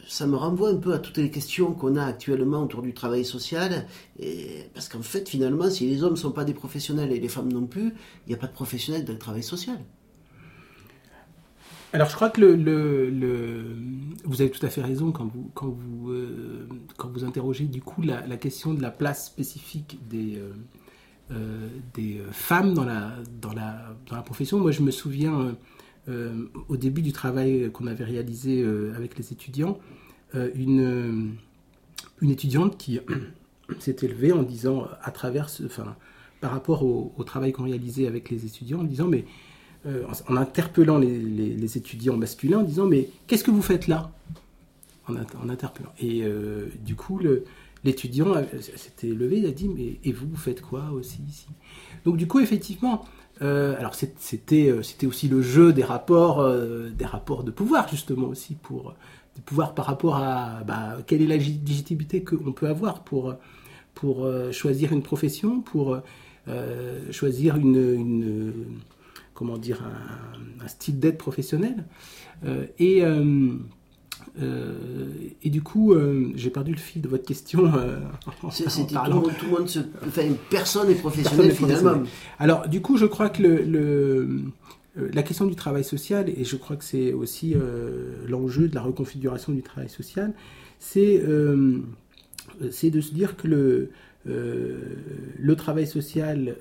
Euh, 0.07 0.09
euh, 0.09 0.11
ça 0.11 0.27
me 0.27 0.37
renvoie 0.37 0.71
un 0.71 0.77
peu 0.77 0.93
à 0.95 0.99
toutes 0.99 1.17
les 1.17 1.31
questions 1.31 1.73
qu'on 1.73 1.97
a 1.97 2.05
actuellement 2.05 2.63
autour 2.63 2.83
du 2.83 2.95
travail 2.95 3.25
social, 3.25 3.87
parce 4.75 4.89
qu'en 4.89 5.03
fait, 5.03 5.29
finalement, 5.29 5.71
si 5.71 5.89
les 5.89 6.03
hommes 6.03 6.13
ne 6.13 6.19
sont 6.19 6.33
pas 6.33 6.45
des 6.45 6.55
professionnels 6.55 7.13
et 7.13 7.21
les 7.21 7.29
femmes 7.29 7.53
non 7.53 7.67
plus, 7.67 7.93
il 8.27 8.29
n'y 8.29 8.35
a 8.35 8.39
pas 8.39 8.47
de 8.47 8.53
professionnels 8.53 9.05
dans 9.05 9.13
le 9.13 9.19
travail 9.19 9.43
social. 9.43 9.79
Alors, 11.93 12.09
je 12.11 12.15
crois 12.15 12.31
que 12.31 12.41
vous 14.25 14.43
avez 14.43 14.51
tout 14.51 14.67
à 14.67 14.69
fait 14.69 14.83
raison 14.83 15.13
quand 15.13 15.27
vous, 15.27 15.51
quand 15.55 15.69
vous, 15.69 16.11
euh, 16.11 16.69
quand 16.97 17.09
vous 17.09 17.25
interrogez 17.25 17.65
du 17.65 17.81
coup 17.81 18.03
la, 18.03 18.37
question 18.37 18.75
de 18.75 18.83
la 18.83 18.91
place 18.91 19.27
spécifique 19.27 19.99
des, 20.09 20.39
euh, 21.31 21.69
des 21.95 22.21
femmes 22.33 22.75
dans 22.75 22.85
la, 22.85 23.15
dans, 23.41 23.55
la, 23.55 23.97
dans 24.09 24.17
la 24.17 24.23
profession. 24.23 24.59
Moi, 24.59 24.73
je 24.73 24.83
me 24.83 24.91
souviens, 24.91 25.57
euh, 26.09 26.45
au 26.69 26.77
début 26.77 27.03
du 27.03 27.13
travail 27.13 27.69
qu'on 27.73 27.89
avait 27.89 28.05
réalisé 28.05 28.63
euh, 28.63 28.95
avec 28.95 29.19
les 29.19 29.33
étudiants, 29.33 29.77
une, 30.35 31.37
une 32.21 32.31
étudiante 32.31 32.77
qui 32.77 33.01
s'est 33.79 33.97
élevée 34.03 34.33
en 34.33 34.43
disant, 34.43 34.87
à 35.03 35.11
travers, 35.11 35.49
enfin, 35.65 35.97
par 36.41 36.51
rapport 36.51 36.85
au, 36.85 37.25
travail 37.25 37.53
qu'on 37.53 37.65
réalisait 37.65 38.07
avec 38.07 38.31
les 38.31 38.45
étudiants, 38.45 38.81
en 38.81 38.85
disant, 38.85 39.07
mais 39.07 39.25
en 40.29 40.37
interpellant 40.37 40.99
les, 40.99 41.79
étudiants 41.79 42.17
masculins, 42.17 42.59
en 42.59 42.65
disant, 42.65 42.87
mais 42.87 43.09
qu'est-ce 43.27 43.45
que 43.45 43.51
vous 43.51 43.63
faites 43.63 43.87
là? 43.87 44.11
En, 45.09 45.49
interpellant. 45.49 45.93
Et 46.01 46.25
du 46.85 46.97
coup, 46.97 47.21
l'étudiant 47.87 48.35
s'était 48.61 49.07
levé, 49.07 49.39
il 49.39 49.47
a 49.47 49.53
dit 49.53 49.69
mais 49.69 49.99
et 50.05 50.13
vous, 50.13 50.27
vous 50.29 50.37
faites 50.37 50.61
quoi 50.61 50.91
aussi 50.93 51.21
ici? 51.29 51.47
Donc 52.05 52.17
du 52.17 52.27
coup 52.27 52.41
effectivement, 52.41 53.05
euh, 53.43 53.79
alors 53.79 53.95
c'était 53.95 54.69
euh, 54.69 54.83
aussi 55.07 55.29
le 55.29 55.41
jeu 55.41 55.73
des 55.73 55.85
rapports 55.85 56.41
euh, 56.41 56.91
des 56.91 57.05
rapports 57.05 57.45
de 57.45 57.51
pouvoir 57.51 57.89
justement 57.89 58.29
aussi 58.29 58.55
pour 58.55 58.95
de 59.37 59.41
pouvoir 59.41 59.75
par 59.75 59.87
rapport 59.87 60.17
à 60.17 60.63
bah, 60.67 60.99
quelle 61.07 61.23
est 61.23 61.27
la 61.27 61.37
légitimité 61.37 62.25
qu'on 62.25 62.53
peut 62.53 62.69
avoir 62.69 63.05
pour 63.05 63.35
pour 63.95 64.29
choisir 64.53 64.93
une 64.93 65.03
profession, 65.03 65.61
pour 65.61 65.99
choisir 67.11 67.57
une, 67.57 68.53
comment 69.33 69.57
dire 69.57 69.83
un, 69.83 70.65
un 70.65 70.69
style 70.69 70.99
d'aide 70.99 71.17
professionnel 71.17 71.87
et 72.79 73.03
euh, 74.43 75.07
et 75.43 75.51
du 75.51 75.63
coup, 75.63 75.93
euh, 75.93 76.31
j'ai 76.35 76.51
perdu 76.51 76.73
le 76.73 76.79
fil 76.79 77.01
de 77.01 77.09
votre 77.09 77.25
question. 77.25 77.73
Euh, 77.75 78.01
C'était 78.51 78.95
tout, 78.95 79.31
tout, 79.39 79.47
le 79.47 79.51
monde, 79.51 79.69
se... 79.69 79.81
enfin, 80.07 80.23
personne 80.51 80.91
est 80.91 80.95
professionnelle 80.95 81.53
finalement. 81.53 82.03
Alors, 82.39 82.69
du 82.69 82.83
coup, 82.83 82.97
je 82.97 83.07
crois 83.07 83.31
que 83.31 83.43
le, 83.43 84.43
la 84.97 85.23
question 85.23 85.47
du 85.47 85.55
travail 85.55 85.85
social, 85.85 86.29
et 86.29 86.45
je 86.45 86.57
crois 86.57 86.77
que 86.77 86.85
c'est 86.85 87.13
aussi 87.13 87.55
l'enjeu 88.27 88.69
de 88.69 88.75
la 88.75 88.83
reconfiguration 88.83 89.53
du 89.53 89.63
travail 89.63 89.89
social, 89.89 90.33
c'est 90.79 91.23
c'est 92.71 92.91
de 92.91 93.01
se 93.03 93.13
dire 93.13 93.37
que 93.37 93.47
le, 93.47 93.91
le 94.25 95.57
travail 95.57 95.87
social 95.87 96.57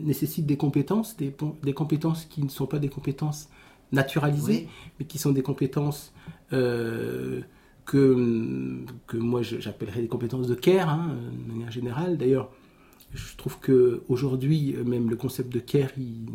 nécessite 0.00 0.46
des 0.46 0.56
compétences, 0.56 1.16
des, 1.16 1.32
des, 1.62 1.72
compétences 1.72 2.24
qui 2.24 2.42
ne 2.42 2.48
sont 2.48 2.66
pas 2.66 2.80
des 2.80 2.88
compétences 2.88 3.48
naturalisées, 3.94 4.68
mais 4.98 5.06
qui 5.06 5.18
sont 5.18 5.32
des 5.32 5.42
compétences 5.42 6.12
euh, 6.52 7.40
que, 7.86 8.84
que 9.06 9.16
moi 9.16 9.42
j'appellerais 9.42 10.02
des 10.02 10.08
compétences 10.08 10.46
de 10.46 10.54
care, 10.54 10.88
hein, 10.88 11.16
de 11.46 11.52
manière 11.52 11.70
générale. 11.70 12.16
D'ailleurs, 12.16 12.50
je 13.12 13.36
trouve 13.36 13.58
qu'aujourd'hui, 13.60 14.74
même 14.84 15.08
le 15.08 15.16
concept 15.16 15.52
de 15.52 15.60
care, 15.60 15.90
il, 15.96 16.26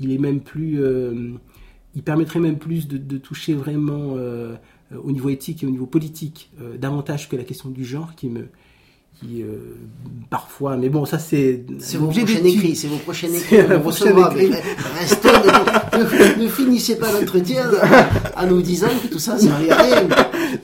il 0.00 0.12
est 0.12 0.18
même 0.18 0.40
plus, 0.40 0.80
il 1.94 2.02
permettrait 2.02 2.40
même 2.40 2.58
plus 2.58 2.88
de, 2.88 3.18
toucher 3.18 3.54
vraiment 3.54 4.16
au 4.96 5.12
niveau 5.12 5.28
éthique 5.28 5.62
et 5.62 5.66
au 5.66 5.70
niveau 5.70 5.86
politique 5.86 6.50
davantage 6.78 7.28
que 7.28 7.36
la 7.36 7.44
question 7.44 7.70
du 7.70 7.84
genre 7.84 8.14
qui 8.14 8.28
me 8.28 8.48
qui 9.20 9.42
euh, 9.42 9.76
parfois, 10.28 10.76
mais 10.76 10.88
bon, 10.88 11.04
ça 11.04 11.18
c'est. 11.18 11.64
C'est 11.78 11.98
vos 11.98 12.08
prochains 12.08 12.44
écrits, 12.44 12.76
c'est 12.76 12.88
vos 12.88 12.98
prochains 12.98 13.32
écrits. 13.32 13.58
Restez, 13.58 15.28
ne, 15.28 16.42
ne, 16.42 16.48
finissez 16.48 16.96
pas 16.96 17.12
l'entretien 17.12 17.70
en 18.36 18.46
nous 18.46 18.60
disant 18.60 18.88
que 19.02 19.08
tout 19.08 19.18
ça, 19.18 19.34
à 19.34 19.76
rien. 19.76 20.08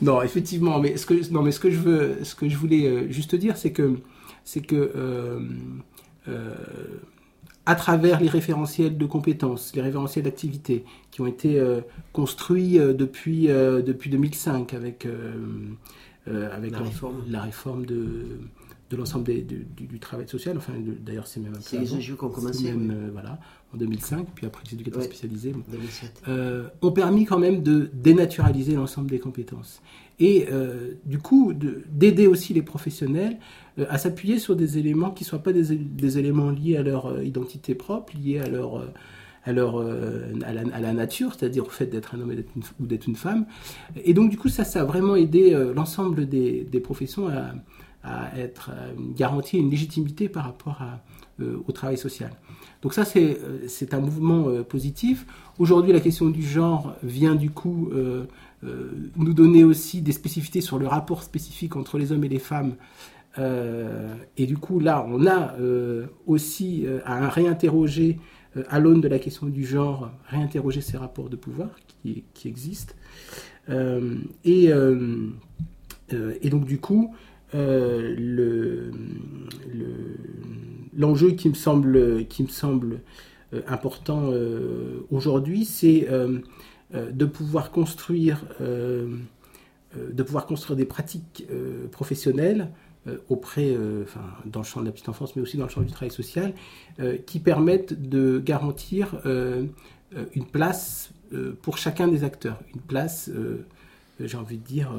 Non, 0.03 0.23
effectivement, 0.23 0.79
mais 0.79 0.97
ce 0.97 1.07
que, 1.07 1.33
non, 1.33 1.43
mais 1.43 1.53
ce 1.53 1.61
que 1.61 1.71
je 1.71 1.79
veux, 1.79 2.19
ce 2.23 2.35
que 2.35 2.49
je 2.49 2.57
voulais 2.57 2.87
euh, 2.87 3.11
juste 3.11 3.35
dire, 3.35 3.57
c'est 3.57 3.73
que, 3.73 3.97
c'est 4.45 4.61
que, 4.61 4.91
euh, 4.97 5.41
à 7.71 7.75
travers 7.77 8.21
les 8.21 8.29
référentiels 8.29 8.99
de 8.99 9.07
compétences, 9.07 9.73
les 9.75 9.83
référentiels 9.83 10.25
d'activité 10.25 10.85
qui 11.11 11.21
ont 11.21 11.27
été 11.27 11.63
construits 12.13 12.79
depuis, 12.79 13.47
depuis 13.47 14.11
2005 14.11 14.75
avec 14.75 15.07
euh, 16.29 16.55
avec 16.55 16.73
la 16.73 16.81
réforme, 16.81 17.25
la 17.29 17.41
réforme 17.41 17.87
de, 17.87 18.27
de 18.91 18.97
l'ensemble 18.97 19.25
du, 19.25 19.67
du, 19.77 19.99
travail 20.01 20.29
social. 20.29 20.57
Enfin, 20.57 20.73
d'ailleurs, 21.01 21.29
c'est 21.29 21.41
même 21.41 21.55
un 21.55 21.61
C'est 21.61 21.79
les 21.79 21.95
enjeux 21.95 22.17
qui 22.17 22.25
ont 22.25 22.29
commencé. 22.29 22.65
Même, 22.73 22.91
euh, 22.91 23.09
voilà, 23.13 23.39
en 23.73 23.77
2005, 23.77 24.27
puis 24.35 24.47
après 24.47 24.65
les 24.67 24.75
éducateurs 24.75 25.05
spécialisés. 25.05 25.55
Euh, 26.27 26.69
ont 26.83 26.91
permis 26.91 27.25
quand 27.25 27.39
même 27.39 27.63
de 27.63 27.89
dénaturaliser 27.95 28.75
l'ensemble 28.75 29.09
des 29.09 29.21
compétences. 29.21 29.81
Et 30.19 30.49
du 31.07 31.19
coup, 31.19 31.55
d'aider 31.55 32.27
aussi 32.27 32.53
les 32.53 32.61
professionnels 32.61 33.39
à 33.89 33.97
s'appuyer 33.97 34.39
sur 34.39 34.55
des 34.55 34.77
éléments 34.77 35.13
qui 35.13 35.25
ne 35.25 35.29
soient 35.29 35.43
pas 35.43 35.55
des, 35.55 35.75
des, 35.77 36.19
éléments 36.19 36.51
liés 36.51 36.77
à 36.77 36.83
leur 36.83 37.23
identité 37.23 37.75
propre, 37.75 38.13
liés 38.19 38.39
à 38.39 38.47
leur 38.47 38.85
à, 39.45 39.51
euh, 39.51 40.33
à, 40.45 40.81
la, 40.81 40.93
nature, 40.93 41.35
c'est-à-dire 41.35 41.67
au 41.67 41.71
fait 41.71 41.87
d'être 41.87 42.15
un 42.15 42.21
homme 42.21 42.35
ou 42.81 42.87
d'être 42.87 43.07
une 43.07 43.17
femme. 43.17 43.47
Et 44.05 44.15
donc, 44.15 44.31
du 44.31 44.37
coup, 44.37 44.49
ça, 44.49 44.65
ça 44.65 44.83
a 44.83 44.85
vraiment 44.85 45.17
aidé 45.17 45.55
euh, 45.55 45.73
l'ensemble 45.75 46.29
des, 46.29 46.83
professions 46.83 47.29
à, 47.29 47.53
à 48.03 48.37
être 48.39 48.71
garantir 49.15 49.61
une 49.61 49.71
légitimité 49.71 50.29
par 50.29 50.45
rapport 50.45 50.81
euh, 51.41 51.57
au 51.67 51.73
travail 51.73 51.99
social. 51.99 52.31
Donc 52.83 52.95
ça, 52.95 53.05
c'est 53.05 53.95
un 53.95 54.01
mouvement 54.01 54.63
positif. 54.65 55.27
Aujourd'hui, 55.59 55.93
la 55.93 56.01
question 56.01 56.31
du 56.31 56.43
genre 56.43 56.95
vient 57.03 57.35
du 57.35 57.51
coup 57.51 57.91
nous 58.63 59.35
donner 59.35 59.65
aussi 59.65 60.01
des 60.01 60.13
spécificités 60.13 60.63
sur 60.63 60.79
le 60.79 60.87
rapport 60.87 61.23
spécifique 61.23 61.77
entre 61.77 61.99
les 61.99 62.11
hommes 62.11 62.25
et 62.25 62.29
les 62.29 62.39
femmes. 62.39 62.77
et 63.39 64.47
du 64.47 64.57
coup, 64.57 64.81
là, 64.81 65.07
on 65.07 65.27
a 65.27 65.55
aussi 66.27 66.87
à 67.05 67.29
réinterroger 67.29 68.19
euh, 68.57 68.65
à 68.69 68.81
l'aune 68.81 69.01
de 69.01 69.09
la 69.09 69.19
question 69.19 69.47
du 69.47 69.65
genre, 69.65 70.11
réinterroger 70.27 70.81
ces 70.81 70.97
rapports 70.97 71.29
de 71.29 71.37
pouvoir 71.37 71.69
qui, 71.87 72.25
qui 72.35 72.49
existent. 72.49 72.95
Euh, 73.69 74.17
et, 74.45 74.73
euh, 74.73 75.29
et, 76.11 76.51
donc 76.51 76.65
du 76.65 76.79
coup, 76.79 77.15
le, 77.53 78.91
l'enjeu 80.97 81.33
qui 81.33 81.49
me 81.49 81.55
semble, 81.55 82.27
qui 82.27 82.43
me 82.43 82.49
semble 82.49 83.01
important 83.67 84.31
aujourd'hui, 85.11 85.65
c'est 85.65 86.09
de 86.93 87.25
pouvoir 87.25 87.71
construire 87.71 88.45
de 88.59 90.23
pouvoir 90.23 90.47
construire 90.47 90.77
des 90.77 90.85
pratiques 90.85 91.47
professionnelles 91.91 92.71
euh, 93.07 93.17
auprès, 93.31 93.71
euh, 93.71 94.05
dans 94.45 94.61
le 94.61 94.67
champ 94.67 94.81
de 94.81 94.85
la 94.85 94.93
petite 94.93 95.09
enfance, 95.09 95.35
mais 95.35 95.41
aussi 95.41 95.57
dans 95.57 95.65
le 95.65 95.71
champ 95.71 95.81
du 95.81 95.91
travail 95.91 96.11
social, 96.11 96.53
euh, 96.99 97.17
qui 97.17 97.41
permettent 97.41 97.95
de 97.95 98.39
garantir 98.39 99.19
une 99.25 100.45
place 100.45 101.13
pour 101.63 101.79
chacun 101.79 102.09
des 102.09 102.25
acteurs, 102.25 102.61
une 102.75 102.81
place 102.81 103.31
j'ai 104.27 104.37
envie 104.37 104.59
de 104.59 104.65
dire, 104.65 104.93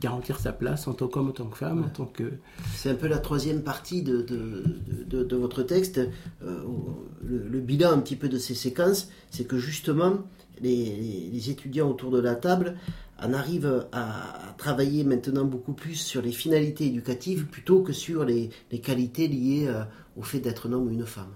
garantir 0.00 0.38
sa 0.38 0.52
place 0.52 0.86
en 0.88 0.94
tant 0.94 1.08
qu'homme, 1.08 1.28
en 1.28 1.32
tant 1.32 1.46
que 1.46 1.56
femme, 1.56 1.84
en 1.84 1.88
tant 1.88 2.06
que... 2.06 2.32
C'est 2.74 2.90
un 2.90 2.94
peu 2.94 3.08
la 3.08 3.18
troisième 3.18 3.62
partie 3.62 4.02
de, 4.02 4.22
de, 4.22 5.22
de, 5.22 5.36
votre 5.36 5.62
texte. 5.62 6.00
le, 6.40 7.60
bilan 7.60 7.92
un 7.92 7.98
petit 7.98 8.16
peu 8.16 8.28
de 8.28 8.38
ces 8.38 8.54
séquences, 8.54 9.08
c'est 9.30 9.46
que 9.46 9.58
justement, 9.58 10.18
les, 10.60 11.30
les, 11.32 11.50
étudiants 11.50 11.90
autour 11.90 12.10
de 12.10 12.20
la 12.20 12.34
table 12.34 12.76
on 13.24 13.32
arrive 13.32 13.86
à 13.92 14.54
travailler 14.58 15.04
maintenant 15.04 15.44
beaucoup 15.44 15.72
plus 15.72 15.94
sur 15.94 16.22
les 16.22 16.32
finalités 16.32 16.86
éducatives 16.86 17.46
plutôt 17.46 17.82
que 17.82 17.92
sur 17.92 18.24
les, 18.24 18.50
qualités 18.82 19.28
liées 19.28 19.66
euh, 19.68 19.82
au 20.16 20.22
fait 20.22 20.40
d'être 20.40 20.68
un 20.68 20.72
homme 20.72 20.88
ou 20.88 20.90
une 20.90 21.06
femme. 21.06 21.32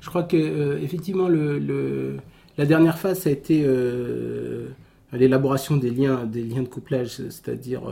Je 0.00 0.08
crois 0.08 0.24
que 0.24 0.36
euh, 0.36 0.80
effectivement 0.80 1.28
le, 1.28 2.16
la 2.58 2.66
dernière 2.66 2.98
phase 2.98 3.20
ça 3.20 3.30
a 3.30 3.32
été 3.32 3.62
euh, 3.64 4.68
l'élaboration 5.12 5.76
des 5.76 5.90
liens, 5.90 6.24
des 6.24 6.42
liens 6.42 6.62
de 6.62 6.68
couplage, 6.68 7.16
c'est-à-dire 7.16 7.82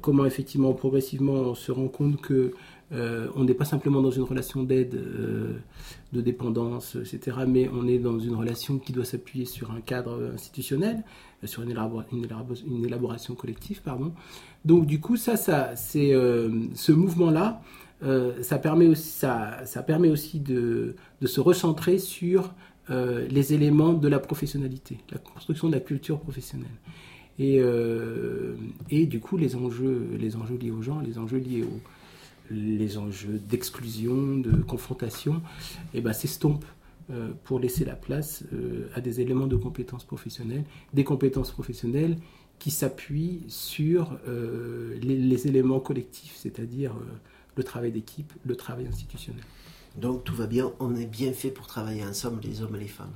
comment 0.00 0.24
effectivement 0.26 0.72
progressivement 0.72 1.32
on 1.32 1.54
se 1.54 1.72
rend 1.72 1.88
compte 1.88 2.20
que 2.20 2.52
on 2.90 3.44
n'est 3.44 3.54
pas 3.54 3.64
simplement 3.64 4.02
dans 4.02 4.10
une 4.10 4.22
relation 4.22 4.62
d'aide, 4.62 5.00
de 6.12 6.20
dépendance, 6.20 6.96
etc., 6.96 7.38
mais 7.46 7.70
on 7.72 7.86
est 7.88 7.98
dans 7.98 8.18
une 8.18 8.34
relation 8.34 8.78
qui 8.78 8.92
doit 8.92 9.04
s'appuyer 9.04 9.46
sur 9.46 9.70
un 9.70 9.80
cadre 9.80 10.30
institutionnel, 10.34 11.02
sur 11.46 11.62
une, 11.62 12.84
élaboration 12.84 13.34
collective. 13.34 13.80
Pardon. 13.82 14.12
Donc 14.64 14.86
du 14.86 15.00
coup, 15.00 15.16
ça, 15.16 15.36
ça 15.36 15.74
c'est 15.76 16.12
euh, 16.14 16.50
ce 16.74 16.92
mouvement-là, 16.92 17.62
euh, 18.02 18.42
ça, 18.42 18.58
permet 18.58 18.86
aussi, 18.86 19.08
ça, 19.08 19.64
ça 19.64 19.82
permet 19.82 20.08
aussi 20.08 20.40
de, 20.40 20.94
de 21.20 21.26
se 21.26 21.40
recentrer 21.40 21.98
sur 21.98 22.52
euh, 22.90 23.26
les 23.28 23.54
éléments 23.54 23.92
de 23.92 24.08
la 24.08 24.18
professionnalité, 24.18 24.98
la 25.10 25.18
construction 25.18 25.68
de 25.68 25.74
la 25.74 25.80
culture 25.80 26.20
professionnelle. 26.20 26.68
Et, 27.38 27.60
et 28.90 29.06
du 29.06 29.18
coup, 29.18 29.36
les 29.38 29.56
enjeux, 29.56 30.06
liés 30.20 30.70
aux 30.70 30.82
gens, 30.82 31.00
les 31.00 31.18
enjeux 31.18 31.38
liés 31.38 31.64
aux 31.64 32.98
enjeux 32.98 33.40
d'exclusion, 33.48 34.36
de 34.36 34.52
confrontation, 34.62 35.42
eh 35.94 36.02
ben, 36.02 36.12
s'estompent 36.12 36.66
euh, 37.10 37.32
pour 37.44 37.58
laisser 37.58 37.84
la 37.84 37.96
place 37.96 38.44
euh, 38.52 38.88
à 38.94 39.00
des 39.00 39.20
éléments 39.20 39.48
de 39.48 39.56
compétences 39.56 40.04
professionnelles, 40.04 40.64
des 40.94 41.02
compétences 41.02 41.50
professionnelles 41.50 42.16
qui 42.60 42.70
s'appuient 42.70 43.42
sur 43.48 44.16
euh, 44.28 44.96
les, 45.02 45.48
éléments 45.48 45.80
collectifs, 45.80 46.36
c'est-à-dire 46.36 46.94
le 47.56 47.64
travail 47.64 47.90
d'équipe, 47.90 48.32
le 48.46 48.54
travail 48.54 48.86
institutionnel. 48.86 49.42
Donc 49.96 50.24
tout 50.24 50.34
va 50.34 50.46
bien, 50.46 50.72
on 50.80 50.96
est 50.96 51.06
bien 51.06 51.32
fait 51.32 51.50
pour 51.50 51.66
travailler 51.66 52.04
ensemble, 52.04 52.40
les 52.42 52.62
hommes 52.62 52.76
et 52.76 52.80
les 52.80 52.88
femmes. 52.88 53.12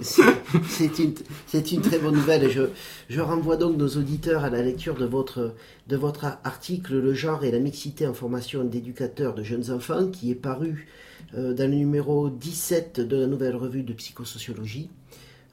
C'est 0.00 0.98
une, 0.98 1.14
une, 1.52 1.80
très 1.82 1.98
bonne 1.98 2.14
nouvelle. 2.14 2.50
Je, 2.50 2.62
je, 3.08 3.20
renvoie 3.20 3.56
donc 3.56 3.76
nos 3.76 3.88
auditeurs 3.88 4.44
à 4.44 4.50
la 4.50 4.62
lecture 4.62 4.94
de 4.94 5.04
votre, 5.04 5.54
de 5.88 5.96
votre 5.96 6.24
article 6.44 6.98
Le 6.98 7.12
genre 7.12 7.44
et 7.44 7.50
la 7.50 7.58
mixité 7.58 8.06
en 8.06 8.14
formation 8.14 8.64
d'éducateurs 8.64 9.34
de 9.34 9.42
jeunes 9.42 9.70
enfants 9.70 10.08
qui 10.08 10.30
est 10.30 10.36
paru 10.36 10.88
euh, 11.34 11.52
dans 11.52 11.70
le 11.70 11.76
numéro 11.76 12.30
17 12.30 13.00
de 13.00 13.16
la 13.16 13.26
nouvelle 13.26 13.56
revue 13.56 13.82
de 13.82 13.92
psychosociologie. 13.92 14.88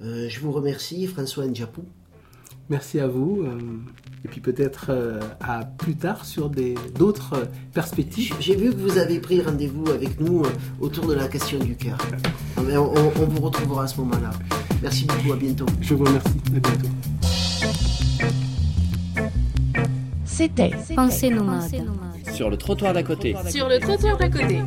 Euh, 0.01 0.29
je 0.29 0.39
vous 0.39 0.51
remercie, 0.51 1.07
François 1.07 1.45
Ndjapou. 1.45 1.83
Merci 2.69 2.99
à 2.99 3.07
vous. 3.07 3.43
Euh, 3.43 3.57
et 4.25 4.27
puis 4.27 4.41
peut-être 4.41 4.91
à 5.39 5.63
plus 5.63 5.95
tard 5.95 6.25
sur 6.25 6.49
d'autres 6.49 7.47
perspectives. 7.73 8.33
J'ai 8.39 8.55
vu 8.55 8.71
que 8.71 8.77
vous 8.77 8.97
avez 8.97 9.19
pris 9.19 9.41
rendez-vous 9.41 9.89
avec 9.89 10.19
nous 10.19 10.43
autour 10.81 11.07
de 11.07 11.13
la 11.13 11.27
question 11.27 11.59
du 11.59 11.75
cœur. 11.75 11.97
On, 12.57 12.63
on, 12.63 13.25
vous 13.25 13.41
retrouvera 13.41 13.83
à 13.83 13.87
ce 13.87 13.97
moment-là. 14.01 14.31
Merci 14.81 15.05
beaucoup, 15.05 15.33
à 15.33 15.37
bientôt. 15.37 15.65
Je 15.81 15.93
vous 15.93 16.03
remercie, 16.03 16.41
à 16.55 16.59
bientôt. 16.59 16.87
C'était 20.25 20.71
Pensez 20.95 21.29
nomade. 21.29 21.83
Sur 22.33 22.49
le 22.49 22.57
trottoir 22.57 22.93
d'à 22.93 23.03
côté. 23.03 23.35
Sur 23.49 23.67
le 23.69 23.79
trottoir 23.79 24.17
d'à 24.17 24.29
côté. 24.29 24.61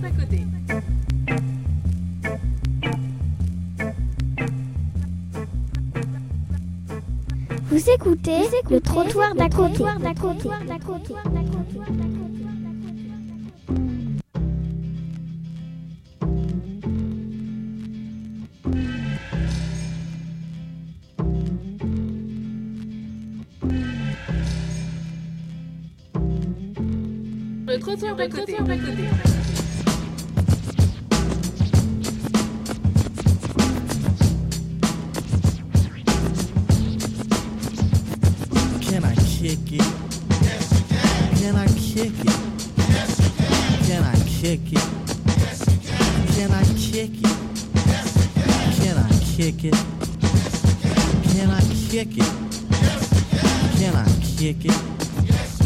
Vous 7.81 7.91
écoutez, 7.93 8.43
le 8.69 8.79
trottoir 8.79 9.35
d'à 9.35 9.49
côté. 9.49 9.85
Le 27.67 27.79
trottoir 27.79 28.15
d'à 28.15 28.29
côté. 28.29 29.40
kick 44.57 44.73
it? 44.73 44.79
Can. 46.35 46.51
I 46.51 46.65
kick 46.75 47.13
it? 47.13 47.37
Can. 48.81 48.97
I 48.99 49.09
kick 49.37 49.65
it? 49.65 49.75
Can. 51.23 51.51
I 51.51 51.61
kick 51.89 52.19
it? 52.19 52.33
Can. 53.79 53.95
I 53.95 54.05
kick 54.37 54.65
it? 54.65 54.79
Yes. 55.25 55.61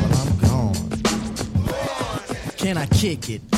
Well, 0.00 0.18
I'm 0.20 0.30
gone. 0.38 0.74
Can 2.58 2.76
I 2.76 2.86
kick 2.86 3.28
it? 3.28 3.57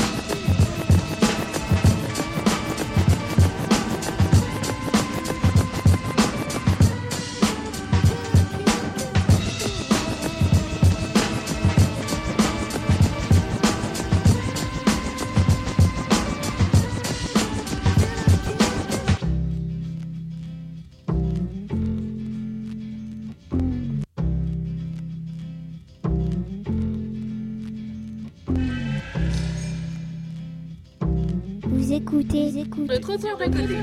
Trottoir 33.01 33.37
d'à 33.37 33.47
côté. 33.47 33.75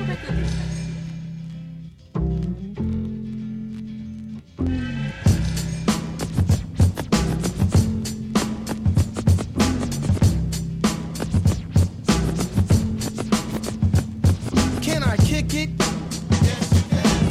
Can 14.81 15.03
I 15.03 15.17
kick 15.17 15.53
it? 15.53 15.69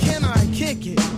Can 0.00 0.24
I 0.24 0.46
kick 0.52 0.86
it? 0.86 1.17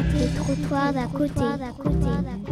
Le 0.00 0.34
trottoir 0.34 0.92
d'à 0.94 1.06
côté. 1.06 2.49